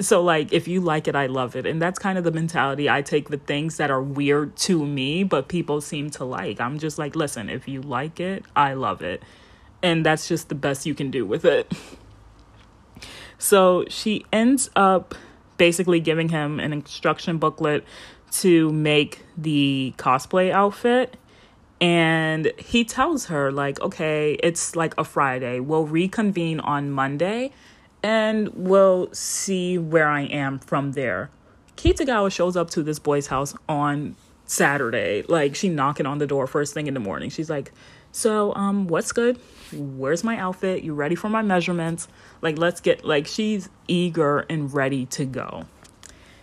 So 0.00 0.22
like 0.22 0.52
if 0.52 0.68
you 0.68 0.80
like 0.80 1.08
it, 1.08 1.16
I 1.16 1.26
love 1.26 1.56
it. 1.56 1.66
And 1.66 1.82
that's 1.82 1.98
kind 1.98 2.18
of 2.18 2.24
the 2.24 2.30
mentality 2.30 2.88
I 2.88 3.02
take 3.02 3.30
with 3.30 3.46
things 3.46 3.78
that 3.78 3.90
are 3.90 4.02
weird 4.02 4.56
to 4.56 4.86
me, 4.86 5.24
but 5.24 5.48
people 5.48 5.80
seem 5.80 6.10
to 6.10 6.24
like. 6.24 6.60
I'm 6.60 6.78
just 6.78 6.98
like, 6.98 7.16
listen, 7.16 7.50
if 7.50 7.66
you 7.66 7.82
like 7.82 8.20
it, 8.20 8.44
I 8.54 8.74
love 8.74 9.02
it. 9.02 9.22
And 9.82 10.06
that's 10.06 10.28
just 10.28 10.48
the 10.48 10.54
best 10.54 10.86
you 10.86 10.94
can 10.94 11.10
do 11.10 11.26
with 11.26 11.44
it. 11.44 11.72
So 13.40 13.84
she 13.88 14.26
ends 14.32 14.68
up 14.74 15.14
basically 15.58 16.00
giving 16.00 16.28
him 16.28 16.58
an 16.58 16.72
instruction 16.72 17.38
booklet 17.38 17.84
to 18.32 18.70
make 18.72 19.24
the 19.36 19.94
cosplay 19.96 20.50
outfit 20.50 21.16
and 21.80 22.52
he 22.58 22.84
tells 22.84 23.26
her 23.26 23.52
like 23.52 23.80
okay 23.80 24.34
it's 24.42 24.74
like 24.74 24.92
a 24.98 25.04
friday 25.04 25.60
we'll 25.60 25.86
reconvene 25.86 26.58
on 26.60 26.90
monday 26.90 27.52
and 28.02 28.48
we'll 28.54 29.12
see 29.12 29.78
where 29.78 30.08
i 30.08 30.22
am 30.22 30.58
from 30.58 30.92
there 30.92 31.30
kitagawa 31.76 32.30
shows 32.30 32.56
up 32.56 32.70
to 32.70 32.82
this 32.82 32.98
boy's 32.98 33.28
house 33.28 33.54
on 33.68 34.14
saturday 34.44 35.22
like 35.28 35.54
she 35.54 35.68
knocking 35.68 36.06
on 36.06 36.18
the 36.18 36.26
door 36.26 36.46
first 36.46 36.74
thing 36.74 36.86
in 36.86 36.94
the 36.94 37.00
morning 37.00 37.28
she's 37.28 37.50
like 37.50 37.72
so 38.12 38.54
um 38.54 38.86
what's 38.88 39.12
good 39.12 39.38
where's 39.72 40.24
my 40.24 40.38
outfit 40.38 40.82
you 40.82 40.94
ready 40.94 41.14
for 41.14 41.28
my 41.28 41.42
measurements 41.42 42.08
like 42.40 42.56
let's 42.56 42.80
get 42.80 43.04
like 43.04 43.26
she's 43.26 43.68
eager 43.86 44.40
and 44.48 44.72
ready 44.72 45.04
to 45.04 45.24
go 45.24 45.66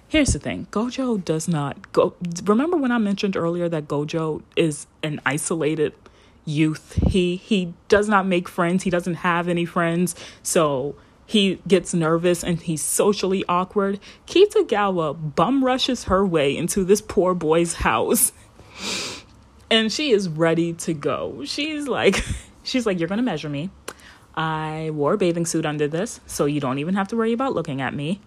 Here's 0.07 0.33
the 0.33 0.39
thing 0.39 0.67
Gojo 0.71 1.24
does 1.24 1.47
not 1.47 1.91
go. 1.91 2.13
Remember 2.43 2.77
when 2.77 2.91
I 2.91 2.97
mentioned 3.00 3.35
earlier 3.35 3.67
that 3.69 3.88
Gojo 3.88 4.43
is 4.55 4.88
an 5.03 5.19
isolated 5.25 5.93
youth? 6.45 7.00
He 7.07 7.35
he 7.35 7.74
does 7.88 8.07
not 8.07 8.25
make 8.27 8.47
friends. 8.47 8.83
He 8.83 8.89
doesn't 8.89 9.15
have 9.15 9.47
any 9.47 9.65
friends. 9.65 10.15
So 10.43 10.95
he 11.25 11.60
gets 11.67 11.94
nervous 11.94 12.44
and 12.44 12.62
he's 12.62 12.82
socially 12.82 13.44
awkward. 13.50 14.00
Kitagawa 14.27 15.36
bum 15.36 15.63
rushes 15.63 16.05
her 16.05 16.25
way 16.25 16.55
into 16.55 16.84
this 16.84 17.01
poor 17.01 17.34
boy's 17.34 17.75
house. 17.75 18.32
And 19.70 19.91
she 19.91 20.12
is 20.12 20.29
ready 20.29 20.74
to 20.74 20.94
go. 20.94 21.44
She's 21.46 21.88
like 21.88 22.24
she's 22.63 22.86
like 22.86 23.00
you're 23.00 23.10
to 23.10 23.22
measure 23.22 23.50
me. 23.50 23.70
I 24.36 24.91
wore 24.94 25.13
a 25.13 25.17
bathing 25.17 25.46
suit 25.46 25.65
under 25.65 25.88
this, 25.88 26.20
so 26.27 26.46
you 26.46 26.60
don't 26.60 26.77
even 26.77 26.96
have 26.96 27.08
to 27.08 27.15
worry 27.15 27.32
about 27.32 27.53
looking 27.53 27.82
at 27.82 27.94
me 27.94 28.20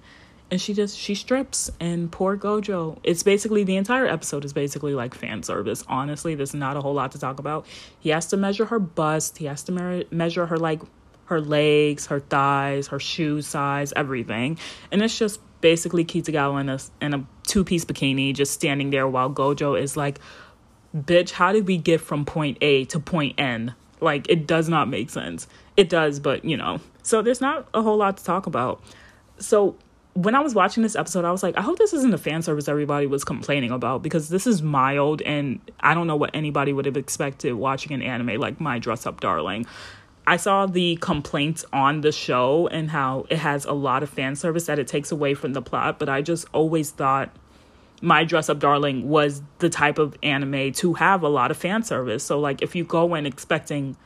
and 0.50 0.60
she 0.60 0.72
just 0.72 0.96
she 0.96 1.14
strips 1.14 1.70
and 1.80 2.10
poor 2.10 2.36
gojo 2.36 2.98
it's 3.02 3.22
basically 3.22 3.64
the 3.64 3.76
entire 3.76 4.06
episode 4.06 4.44
is 4.44 4.52
basically 4.52 4.94
like 4.94 5.14
fan 5.14 5.42
service 5.42 5.84
honestly 5.88 6.34
there's 6.34 6.54
not 6.54 6.76
a 6.76 6.80
whole 6.80 6.94
lot 6.94 7.12
to 7.12 7.18
talk 7.18 7.38
about 7.38 7.66
he 7.98 8.10
has 8.10 8.26
to 8.26 8.36
measure 8.36 8.66
her 8.66 8.78
bust 8.78 9.38
he 9.38 9.46
has 9.46 9.62
to 9.62 9.72
me- 9.72 10.06
measure 10.10 10.46
her 10.46 10.56
like 10.56 10.80
her 11.28 11.40
legs 11.40 12.06
her 12.06 12.20
thighs 12.20 12.88
her 12.88 12.98
shoe 12.98 13.42
size 13.42 13.92
everything. 13.94 14.58
And 14.90 15.02
it's 15.02 15.18
just 15.18 15.40
basically 15.60 16.04
kitagawa 16.04 16.60
in 16.60 16.68
a, 16.68 16.78
in 17.00 17.14
a 17.14 17.26
two-piece 17.46 17.84
bikini 17.84 18.34
just 18.34 18.52
standing 18.52 18.90
there 18.90 19.06
while 19.06 19.30
gojo 19.30 19.80
is 19.80 19.96
like 19.96 20.18
bitch 20.96 21.32
how 21.32 21.52
did 21.52 21.66
we 21.66 21.76
get 21.76 22.00
from 22.00 22.24
point 22.24 22.58
a 22.60 22.84
to 22.86 22.98
point 22.98 23.38
n? 23.38 23.74
Like 24.00 24.28
it 24.28 24.46
does 24.46 24.68
not 24.68 24.88
make 24.88 25.10
sense. 25.10 25.46
It 25.76 25.88
does 25.88 26.18
but 26.18 26.44
you 26.44 26.56
know. 26.56 26.80
So 27.02 27.22
there's 27.22 27.40
not 27.40 27.68
a 27.74 27.82
whole 27.82 27.96
lot 27.96 28.16
to 28.16 28.24
talk 28.24 28.46
about. 28.46 28.82
So 29.38 29.76
when 30.14 30.34
I 30.34 30.40
was 30.40 30.54
watching 30.54 30.82
this 30.82 30.96
episode, 30.96 31.24
I 31.24 31.30
was 31.30 31.44
like, 31.44 31.56
I 31.56 31.60
hope 31.60 31.78
this 31.78 31.92
isn't 31.92 32.10
the 32.10 32.18
fan 32.18 32.42
service 32.42 32.66
everybody 32.66 33.06
was 33.06 33.22
complaining 33.22 33.70
about 33.70 34.02
because 34.02 34.30
this 34.30 34.48
is 34.48 34.62
mild 34.62 35.22
and 35.22 35.60
I 35.78 35.94
don't 35.94 36.08
know 36.08 36.16
what 36.16 36.30
anybody 36.34 36.72
would 36.72 36.86
have 36.86 36.96
expected 36.96 37.52
watching 37.52 37.92
an 37.92 38.02
anime 38.02 38.40
like 38.40 38.60
My 38.60 38.78
Dress 38.78 39.06
Up 39.06 39.20
Darling. 39.20 39.66
I 40.28 40.36
saw 40.36 40.66
the 40.66 40.96
complaints 40.96 41.64
on 41.72 42.02
the 42.02 42.12
show 42.12 42.68
and 42.68 42.90
how 42.90 43.24
it 43.30 43.38
has 43.38 43.64
a 43.64 43.72
lot 43.72 44.02
of 44.02 44.10
fan 44.10 44.36
service 44.36 44.66
that 44.66 44.78
it 44.78 44.86
takes 44.86 45.10
away 45.10 45.32
from 45.32 45.54
the 45.54 45.62
plot, 45.62 45.98
but 45.98 46.10
I 46.10 46.20
just 46.20 46.44
always 46.52 46.90
thought 46.90 47.34
My 48.02 48.24
Dress 48.24 48.50
Up 48.50 48.58
Darling 48.58 49.08
was 49.08 49.40
the 49.60 49.70
type 49.70 49.96
of 49.96 50.18
anime 50.22 50.72
to 50.72 50.92
have 50.92 51.22
a 51.22 51.30
lot 51.30 51.50
of 51.50 51.56
fan 51.56 51.82
service. 51.82 52.22
So 52.24 52.38
like 52.38 52.60
if 52.60 52.76
you 52.76 52.84
go 52.84 53.14
in 53.14 53.24
expecting 53.24 53.96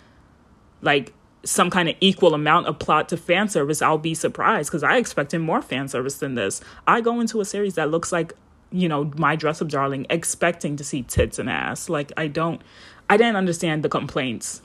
like 0.81 1.13
some 1.43 1.71
kind 1.71 1.89
of 1.89 1.97
equal 1.99 2.35
amount 2.35 2.69
of 2.69 2.79
plot 2.79 3.09
to 3.09 3.17
fan 3.17 3.49
service, 3.49 3.83
I'll 3.83 3.99
be 3.99 4.15
surprised 4.15 4.71
because 4.71 4.85
I 4.85 4.99
expected 4.99 5.41
more 5.41 5.61
fan 5.61 5.89
service 5.89 6.19
than 6.19 6.37
this. 6.37 6.61
I 6.87 7.01
go 7.01 7.19
into 7.19 7.41
a 7.41 7.45
series 7.45 7.75
that 7.75 7.91
looks 7.91 8.13
like, 8.13 8.33
you 8.71 8.89
know, 8.89 9.11
my 9.17 9.35
dress 9.35 9.61
up 9.61 9.67
darling, 9.67 10.07
expecting 10.09 10.77
to 10.77 10.85
see 10.85 11.03
tits 11.03 11.41
and 11.41 11.51
ass. 11.51 11.89
Like, 11.89 12.13
I 12.17 12.29
don't, 12.29 12.63
I 13.11 13.17
didn't 13.17 13.35
understand 13.35 13.83
the 13.83 13.89
complaints. 13.89 14.63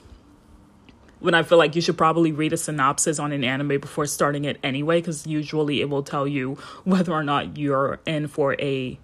When 1.20 1.34
I 1.34 1.42
feel 1.42 1.58
like 1.58 1.74
you 1.74 1.82
should 1.82 1.98
probably 1.98 2.32
read 2.32 2.52
a 2.52 2.56
synopsis 2.56 3.18
on 3.18 3.32
an 3.32 3.42
anime 3.42 3.80
before 3.80 4.06
starting 4.06 4.44
it 4.44 4.58
anyway, 4.62 5.00
because 5.00 5.26
usually 5.26 5.80
it 5.80 5.90
will 5.90 6.02
tell 6.02 6.26
you 6.26 6.54
whether 6.84 7.12
or 7.12 7.24
not 7.24 7.56
you're 7.56 8.00
in 8.06 8.28
for 8.28 8.54
a 8.60 8.98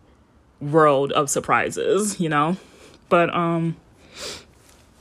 world 0.61 1.13
of 1.13 1.29
surprises, 1.29 2.21
you 2.21 2.29
know? 2.29 2.57
But, 3.09 3.35
um, 3.35 3.77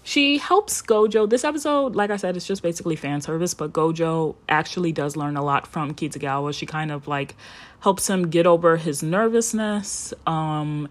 she 0.05 0.37
helps 0.37 0.81
Gojo. 0.81 1.29
This 1.29 1.45
episode, 1.45 1.95
like 1.95 2.09
I 2.09 2.17
said, 2.17 2.35
it's 2.35 2.45
just 2.45 2.61
basically 2.61 2.97
fan 2.97 3.21
service, 3.21 3.53
but 3.53 3.71
Gojo 3.71 4.35
actually 4.49 4.91
does 4.91 5.15
learn 5.15 5.37
a 5.37 5.43
lot 5.43 5.65
from 5.65 5.93
Kitagawa. 5.93 6.53
She 6.53 6.65
kind 6.65 6.91
of 6.91 7.07
like 7.07 7.35
helps 7.79 8.09
him 8.09 8.29
get 8.29 8.45
over 8.45 8.75
his 8.75 9.01
nervousness. 9.01 10.13
Um, 10.27 10.89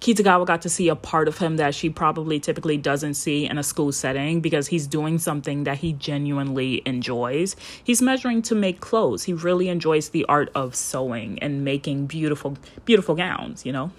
Kitagawa 0.00 0.46
got 0.46 0.62
to 0.62 0.68
see 0.68 0.88
a 0.88 0.94
part 0.94 1.26
of 1.26 1.38
him 1.38 1.56
that 1.56 1.74
she 1.74 1.90
probably 1.90 2.38
typically 2.38 2.76
doesn't 2.76 3.14
see 3.14 3.46
in 3.46 3.58
a 3.58 3.62
school 3.64 3.90
setting 3.90 4.40
because 4.40 4.68
he's 4.68 4.86
doing 4.86 5.18
something 5.18 5.64
that 5.64 5.78
he 5.78 5.92
genuinely 5.92 6.82
enjoys. 6.86 7.56
He's 7.82 8.00
measuring 8.00 8.42
to 8.42 8.54
make 8.54 8.80
clothes. 8.80 9.24
He 9.24 9.32
really 9.32 9.68
enjoys 9.68 10.10
the 10.10 10.24
art 10.26 10.50
of 10.54 10.76
sewing 10.76 11.38
and 11.40 11.64
making 11.64 12.06
beautiful, 12.06 12.56
beautiful 12.84 13.16
gowns, 13.16 13.66
you 13.66 13.72
know? 13.72 13.90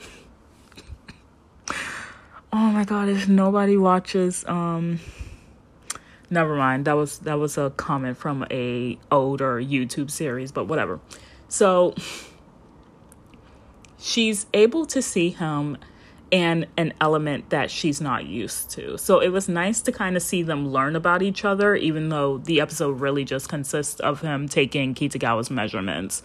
oh 2.52 2.72
my 2.72 2.84
god 2.84 3.08
if 3.08 3.28
nobody 3.28 3.78
watches 3.78 4.44
um 4.48 5.00
never 6.32 6.56
mind 6.56 6.86
that 6.86 6.94
was 6.94 7.20
that 7.20 7.38
was 7.38 7.58
a 7.58 7.70
comment 7.72 8.18
from 8.18 8.46
a 8.50 8.98
older 9.12 9.62
youtube 9.62 10.10
series 10.10 10.52
but 10.52 10.66
whatever 10.66 11.00
so 11.48 11.94
she's 14.00 14.48
able 14.54 14.86
to 14.86 15.02
see 15.02 15.30
him 15.30 15.78
and 16.32 16.68
an 16.78 16.94
element 17.02 17.50
that 17.50 17.72
she's 17.72 18.00
not 18.00 18.26
used 18.26 18.70
to 18.70 18.98
so 18.98 19.20
it 19.20 19.30
was 19.30 19.50
nice 19.50 19.82
to 19.82 19.92
kind 19.92 20.16
of 20.16 20.22
see 20.22 20.44
them 20.44 20.70
learn 20.70 20.96
about 20.96 21.22
each 21.22 21.44
other 21.44 21.76
even 21.76 22.10
though 22.10 22.38
the 22.40 22.62
episode 22.62 23.00
really 23.00 23.26
just 23.26 23.50
consists 23.50 24.00
of 24.00 24.22
him 24.22 24.48
taking 24.48 24.94
kitagawa's 24.94 25.50
measurements 25.50 26.22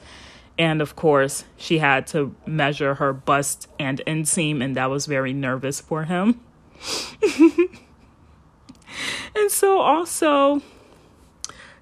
and 0.58 0.80
of 0.80 0.94
course, 0.94 1.44
she 1.56 1.78
had 1.78 2.06
to 2.08 2.34
measure 2.46 2.94
her 2.94 3.12
bust 3.12 3.68
and 3.78 4.00
inseam, 4.06 4.62
and 4.62 4.76
that 4.76 4.88
was 4.88 5.06
very 5.06 5.32
nervous 5.32 5.80
for 5.80 6.04
him. 6.04 6.40
and 9.34 9.50
so, 9.50 9.80
also, 9.80 10.62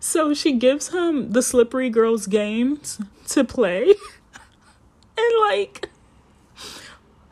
so 0.00 0.32
she 0.32 0.52
gives 0.52 0.88
him 0.88 1.32
the 1.32 1.42
Slippery 1.42 1.90
Girls 1.90 2.26
games 2.26 2.98
to 3.28 3.44
play. 3.44 3.82
and, 5.18 5.40
like, 5.42 5.90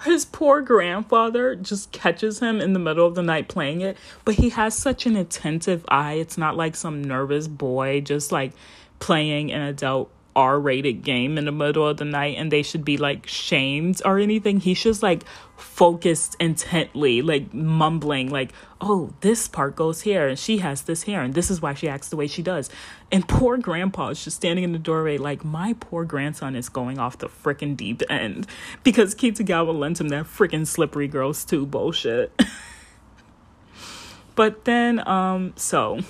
his 0.04 0.24
poor 0.24 0.62
grandfather 0.62 1.54
just 1.54 1.92
catches 1.92 2.40
him 2.40 2.60
in 2.60 2.72
the 2.72 2.78
middle 2.78 3.06
of 3.06 3.14
the 3.14 3.22
night 3.22 3.48
playing 3.48 3.80
it, 3.82 3.96
but 4.24 4.36
he 4.36 4.50
has 4.50 4.74
such 4.74 5.06
an 5.06 5.16
attentive 5.16 5.84
eye. 5.88 6.14
It's 6.14 6.38
not 6.38 6.56
like 6.56 6.74
some 6.74 7.02
nervous 7.02 7.48
boy 7.48 8.00
just 8.00 8.32
like 8.32 8.52
playing 8.98 9.52
an 9.52 9.62
adult 9.62 10.10
R 10.36 10.60
rated 10.60 11.02
game 11.02 11.38
in 11.38 11.44
the 11.44 11.52
middle 11.52 11.86
of 11.86 11.96
the 11.96 12.04
night 12.04 12.36
and 12.38 12.50
they 12.50 12.62
should 12.62 12.84
be 12.84 12.96
like 12.96 13.26
shamed 13.26 14.00
or 14.04 14.18
anything. 14.18 14.60
He's 14.60 14.82
just 14.82 15.02
like 15.02 15.24
focused 15.56 16.36
intently, 16.40 17.22
like 17.22 17.52
mumbling, 17.52 18.30
like, 18.30 18.52
oh, 18.80 19.12
this 19.20 19.48
part 19.48 19.76
goes 19.76 20.02
here 20.02 20.28
and 20.28 20.38
she 20.38 20.58
has 20.58 20.82
this 20.82 21.02
here 21.02 21.20
and 21.20 21.34
this 21.34 21.50
is 21.50 21.60
why 21.60 21.74
she 21.74 21.88
acts 21.88 22.08
the 22.08 22.16
way 22.16 22.26
she 22.26 22.42
does. 22.42 22.70
And 23.12 23.26
poor 23.28 23.58
grandpa 23.58 24.08
is 24.08 24.24
just 24.24 24.36
standing 24.36 24.64
in 24.64 24.72
the 24.72 24.78
doorway, 24.78 25.18
like, 25.18 25.44
my 25.44 25.74
poor 25.80 26.04
grandson 26.04 26.54
is 26.54 26.68
going 26.68 26.98
off 26.98 27.18
the 27.18 27.28
freaking 27.28 27.76
deep 27.76 28.02
end 28.08 28.46
because 28.82 29.14
Kitagawa 29.14 29.76
lent 29.76 30.00
him 30.00 30.08
that 30.08 30.26
freaking 30.26 30.66
slippery 30.66 31.08
girls 31.08 31.44
too 31.44 31.66
bullshit. 31.66 32.32
but 34.34 34.64
then, 34.64 35.06
um, 35.08 35.52
so 35.56 36.00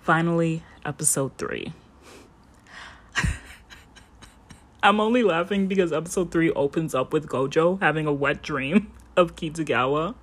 finally, 0.00 0.62
episode 0.84 1.36
three. 1.38 1.72
I'm 4.86 5.00
only 5.00 5.24
laughing 5.24 5.66
because 5.66 5.92
episode 5.92 6.30
three 6.30 6.52
opens 6.52 6.94
up 6.94 7.12
with 7.12 7.26
Gojo 7.26 7.82
having 7.82 8.06
a 8.06 8.12
wet 8.12 8.40
dream 8.40 8.92
of 9.16 9.34
Kitagawa. 9.34 10.14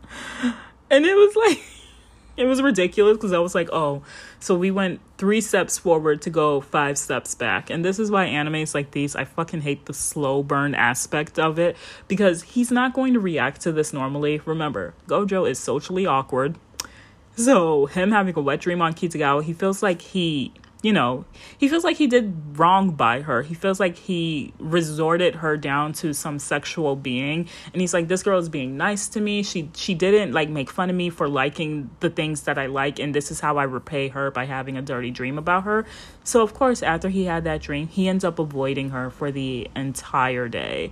And 0.90 1.06
it 1.06 1.16
was 1.16 1.36
like 1.36 1.62
it 2.38 2.46
was 2.46 2.62
ridiculous 2.62 3.18
because 3.18 3.34
I 3.34 3.40
was 3.40 3.54
like, 3.54 3.68
oh, 3.74 4.04
so 4.40 4.56
we 4.56 4.72
went 4.72 5.02
three 5.18 5.42
steps 5.42 5.78
forward 5.78 6.22
to 6.22 6.30
go 6.30 6.62
five 6.62 6.98
steps 6.98 7.36
back. 7.36 7.70
And 7.70 7.84
this 7.84 8.00
is 8.00 8.10
why 8.10 8.26
animes 8.28 8.74
like 8.74 8.92
these, 8.92 9.18
I 9.18 9.26
fucking 9.26 9.62
hate 9.62 9.86
the 9.86 9.94
slow 9.94 10.42
burn 10.42 10.76
aspect 10.76 11.38
of 11.38 11.60
it 11.60 11.76
because 12.08 12.44
he's 12.44 12.72
not 12.72 12.94
going 12.94 13.14
to 13.16 13.20
react 13.20 13.60
to 13.64 13.74
this 13.74 13.92
normally. 13.92 14.40
Remember, 14.46 14.94
Gojo 15.10 15.50
is 15.50 15.60
socially 15.60 16.06
awkward. 16.06 16.56
So, 17.36 17.88
him 17.88 18.12
having 18.12 18.38
a 18.38 18.42
wet 18.42 18.62
dream 18.62 18.82
on 18.82 18.94
Kitagawa, 18.94 19.44
he 19.44 19.52
feels 19.52 19.84
like 19.84 20.02
he 20.02 20.54
you 20.84 20.92
know, 20.92 21.24
he 21.58 21.70
feels 21.70 21.86
like 21.86 21.96
he 21.96 22.08
did 22.08 22.60
wrong 22.60 22.92
by 22.92 23.22
her. 23.22 23.42
He 23.42 23.54
feels 23.54 23.80
like 23.80 23.98
he 23.98 24.54
resorted 24.60 25.36
her 25.36 25.56
down 25.56 25.94
to 25.94 26.14
some 26.14 26.40
sexual 26.40 26.98
being. 26.98 27.48
And 27.72 27.82
he's 27.82 27.94
like, 27.94 28.10
this 28.10 28.22
girl 28.22 28.38
is 28.38 28.50
being 28.50 28.76
nice 28.76 29.08
to 29.10 29.22
me. 29.22 29.44
She 29.44 29.72
she 29.76 29.94
didn't 29.94 30.34
like 30.34 30.50
make 30.50 30.70
fun 30.70 30.90
of 30.90 30.96
me 30.98 31.10
for 31.10 31.30
liking 31.30 31.90
the 32.02 32.10
things 32.10 32.42
that 32.42 32.58
I 32.58 32.66
like, 32.66 33.00
and 33.00 33.16
this 33.16 33.32
is 33.32 33.40
how 33.40 33.58
I 33.58 33.64
repay 33.64 34.10
her 34.10 34.30
by 34.30 34.44
having 34.44 34.78
a 34.78 34.82
dirty 34.82 35.10
dream 35.10 35.38
about 35.38 35.64
her. 35.64 35.86
So 36.26 36.44
of 36.44 36.54
course, 36.54 36.84
after 36.84 37.08
he 37.08 37.24
had 37.24 37.46
that 37.46 37.62
dream, 37.62 37.88
he 37.88 38.10
ends 38.10 38.26
up 38.26 38.38
avoiding 38.38 38.90
her 38.90 39.10
for 39.10 39.32
the 39.32 39.70
entire 39.78 40.50
day. 40.50 40.92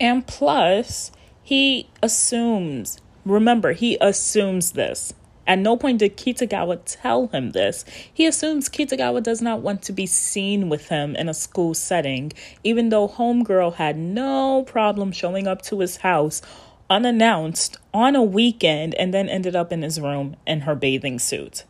And 0.00 0.26
plus, 0.26 1.12
he 1.42 1.90
assumes 2.02 2.98
remember, 3.26 3.72
he 3.72 3.98
assumes 4.00 4.72
this 4.72 5.12
at 5.46 5.58
no 5.58 5.76
point 5.76 5.98
did 5.98 6.16
Kitagawa 6.16 6.80
tell 6.84 7.28
him 7.28 7.50
this. 7.50 7.84
He 8.12 8.26
assumes 8.26 8.68
Kitagawa 8.68 9.22
does 9.22 9.40
not 9.40 9.60
want 9.60 9.82
to 9.82 9.92
be 9.92 10.06
seen 10.06 10.68
with 10.68 10.88
him 10.88 11.14
in 11.16 11.28
a 11.28 11.34
school 11.34 11.74
setting, 11.74 12.32
even 12.64 12.88
though 12.88 13.08
Homegirl 13.08 13.74
had 13.74 13.96
no 13.96 14.64
problem 14.64 15.12
showing 15.12 15.46
up 15.46 15.62
to 15.62 15.80
his 15.80 15.98
house 15.98 16.42
unannounced 16.88 17.78
on 17.92 18.14
a 18.14 18.22
weekend 18.22 18.94
and 18.94 19.12
then 19.12 19.28
ended 19.28 19.56
up 19.56 19.72
in 19.72 19.82
his 19.82 20.00
room 20.00 20.36
in 20.46 20.60
her 20.60 20.74
bathing 20.74 21.18
suit. 21.18 21.64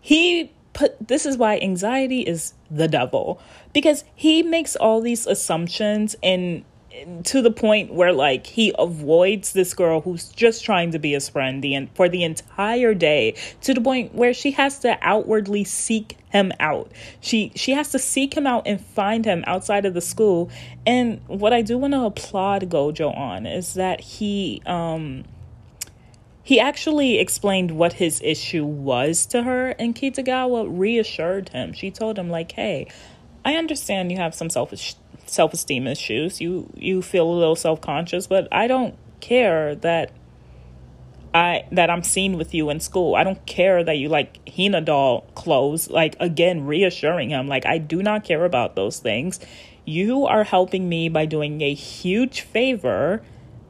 He 0.00 0.52
put 0.72 1.08
this 1.08 1.26
is 1.26 1.36
why 1.36 1.58
anxiety 1.58 2.20
is 2.22 2.54
the 2.70 2.88
devil 2.88 3.40
because 3.72 4.04
he 4.14 4.42
makes 4.42 4.74
all 4.76 5.00
these 5.00 5.26
assumptions 5.26 6.16
and 6.22 6.64
to 7.24 7.42
the 7.42 7.50
point 7.50 7.92
where 7.92 8.12
like 8.12 8.46
he 8.46 8.74
avoids 8.78 9.52
this 9.52 9.74
girl 9.74 10.00
who's 10.00 10.28
just 10.28 10.64
trying 10.64 10.90
to 10.92 10.98
be 10.98 11.12
his 11.12 11.28
friend 11.28 11.62
the 11.62 11.88
for 11.94 12.08
the 12.08 12.22
entire 12.22 12.94
day 12.94 13.34
to 13.62 13.74
the 13.74 13.80
point 13.80 14.14
where 14.14 14.34
she 14.34 14.52
has 14.52 14.78
to 14.80 14.98
outwardly 15.00 15.64
seek 15.64 16.16
him 16.30 16.52
out. 16.60 16.90
She 17.20 17.52
she 17.54 17.72
has 17.72 17.90
to 17.92 17.98
seek 17.98 18.34
him 18.34 18.46
out 18.46 18.66
and 18.66 18.80
find 18.80 19.24
him 19.24 19.44
outside 19.46 19.84
of 19.84 19.94
the 19.94 20.00
school. 20.00 20.50
And 20.86 21.20
what 21.26 21.52
I 21.52 21.62
do 21.62 21.78
want 21.78 21.94
to 21.94 22.04
applaud 22.04 22.68
Gojo 22.68 23.16
on 23.16 23.46
is 23.46 23.74
that 23.74 24.00
he 24.00 24.62
um 24.66 25.24
he 26.44 26.58
actually 26.58 27.18
explained 27.18 27.70
what 27.70 27.94
his 27.94 28.20
issue 28.22 28.64
was 28.64 29.26
to 29.26 29.44
her 29.44 29.70
and 29.78 29.94
Kitagawa 29.94 30.66
reassured 30.68 31.50
him. 31.50 31.72
She 31.72 31.90
told 31.90 32.18
him 32.18 32.28
like, 32.30 32.52
"Hey, 32.52 32.88
I 33.44 33.54
understand 33.54 34.10
you 34.10 34.18
have 34.18 34.34
some 34.34 34.50
selfish 34.50 34.96
self-esteem 35.32 35.86
issues. 35.86 36.40
You 36.40 36.70
you 36.76 37.02
feel 37.02 37.28
a 37.28 37.32
little 37.32 37.56
self-conscious, 37.56 38.26
but 38.26 38.48
I 38.52 38.66
don't 38.66 38.94
care 39.20 39.74
that 39.76 40.12
I 41.34 41.64
that 41.72 41.90
I'm 41.90 42.02
seen 42.02 42.36
with 42.36 42.54
you 42.54 42.70
in 42.70 42.80
school. 42.80 43.14
I 43.14 43.24
don't 43.24 43.44
care 43.46 43.82
that 43.82 43.96
you 43.96 44.08
like 44.08 44.38
Hina 44.48 44.80
doll 44.80 45.22
clothes. 45.34 45.90
Like 45.90 46.16
again, 46.20 46.66
reassuring 46.66 47.30
him 47.30 47.48
like 47.48 47.64
I 47.66 47.78
do 47.78 48.02
not 48.02 48.24
care 48.24 48.44
about 48.44 48.76
those 48.76 48.98
things. 48.98 49.40
You 49.84 50.26
are 50.26 50.44
helping 50.44 50.88
me 50.88 51.08
by 51.08 51.26
doing 51.26 51.60
a 51.62 51.74
huge 51.74 52.42
favor 52.42 53.22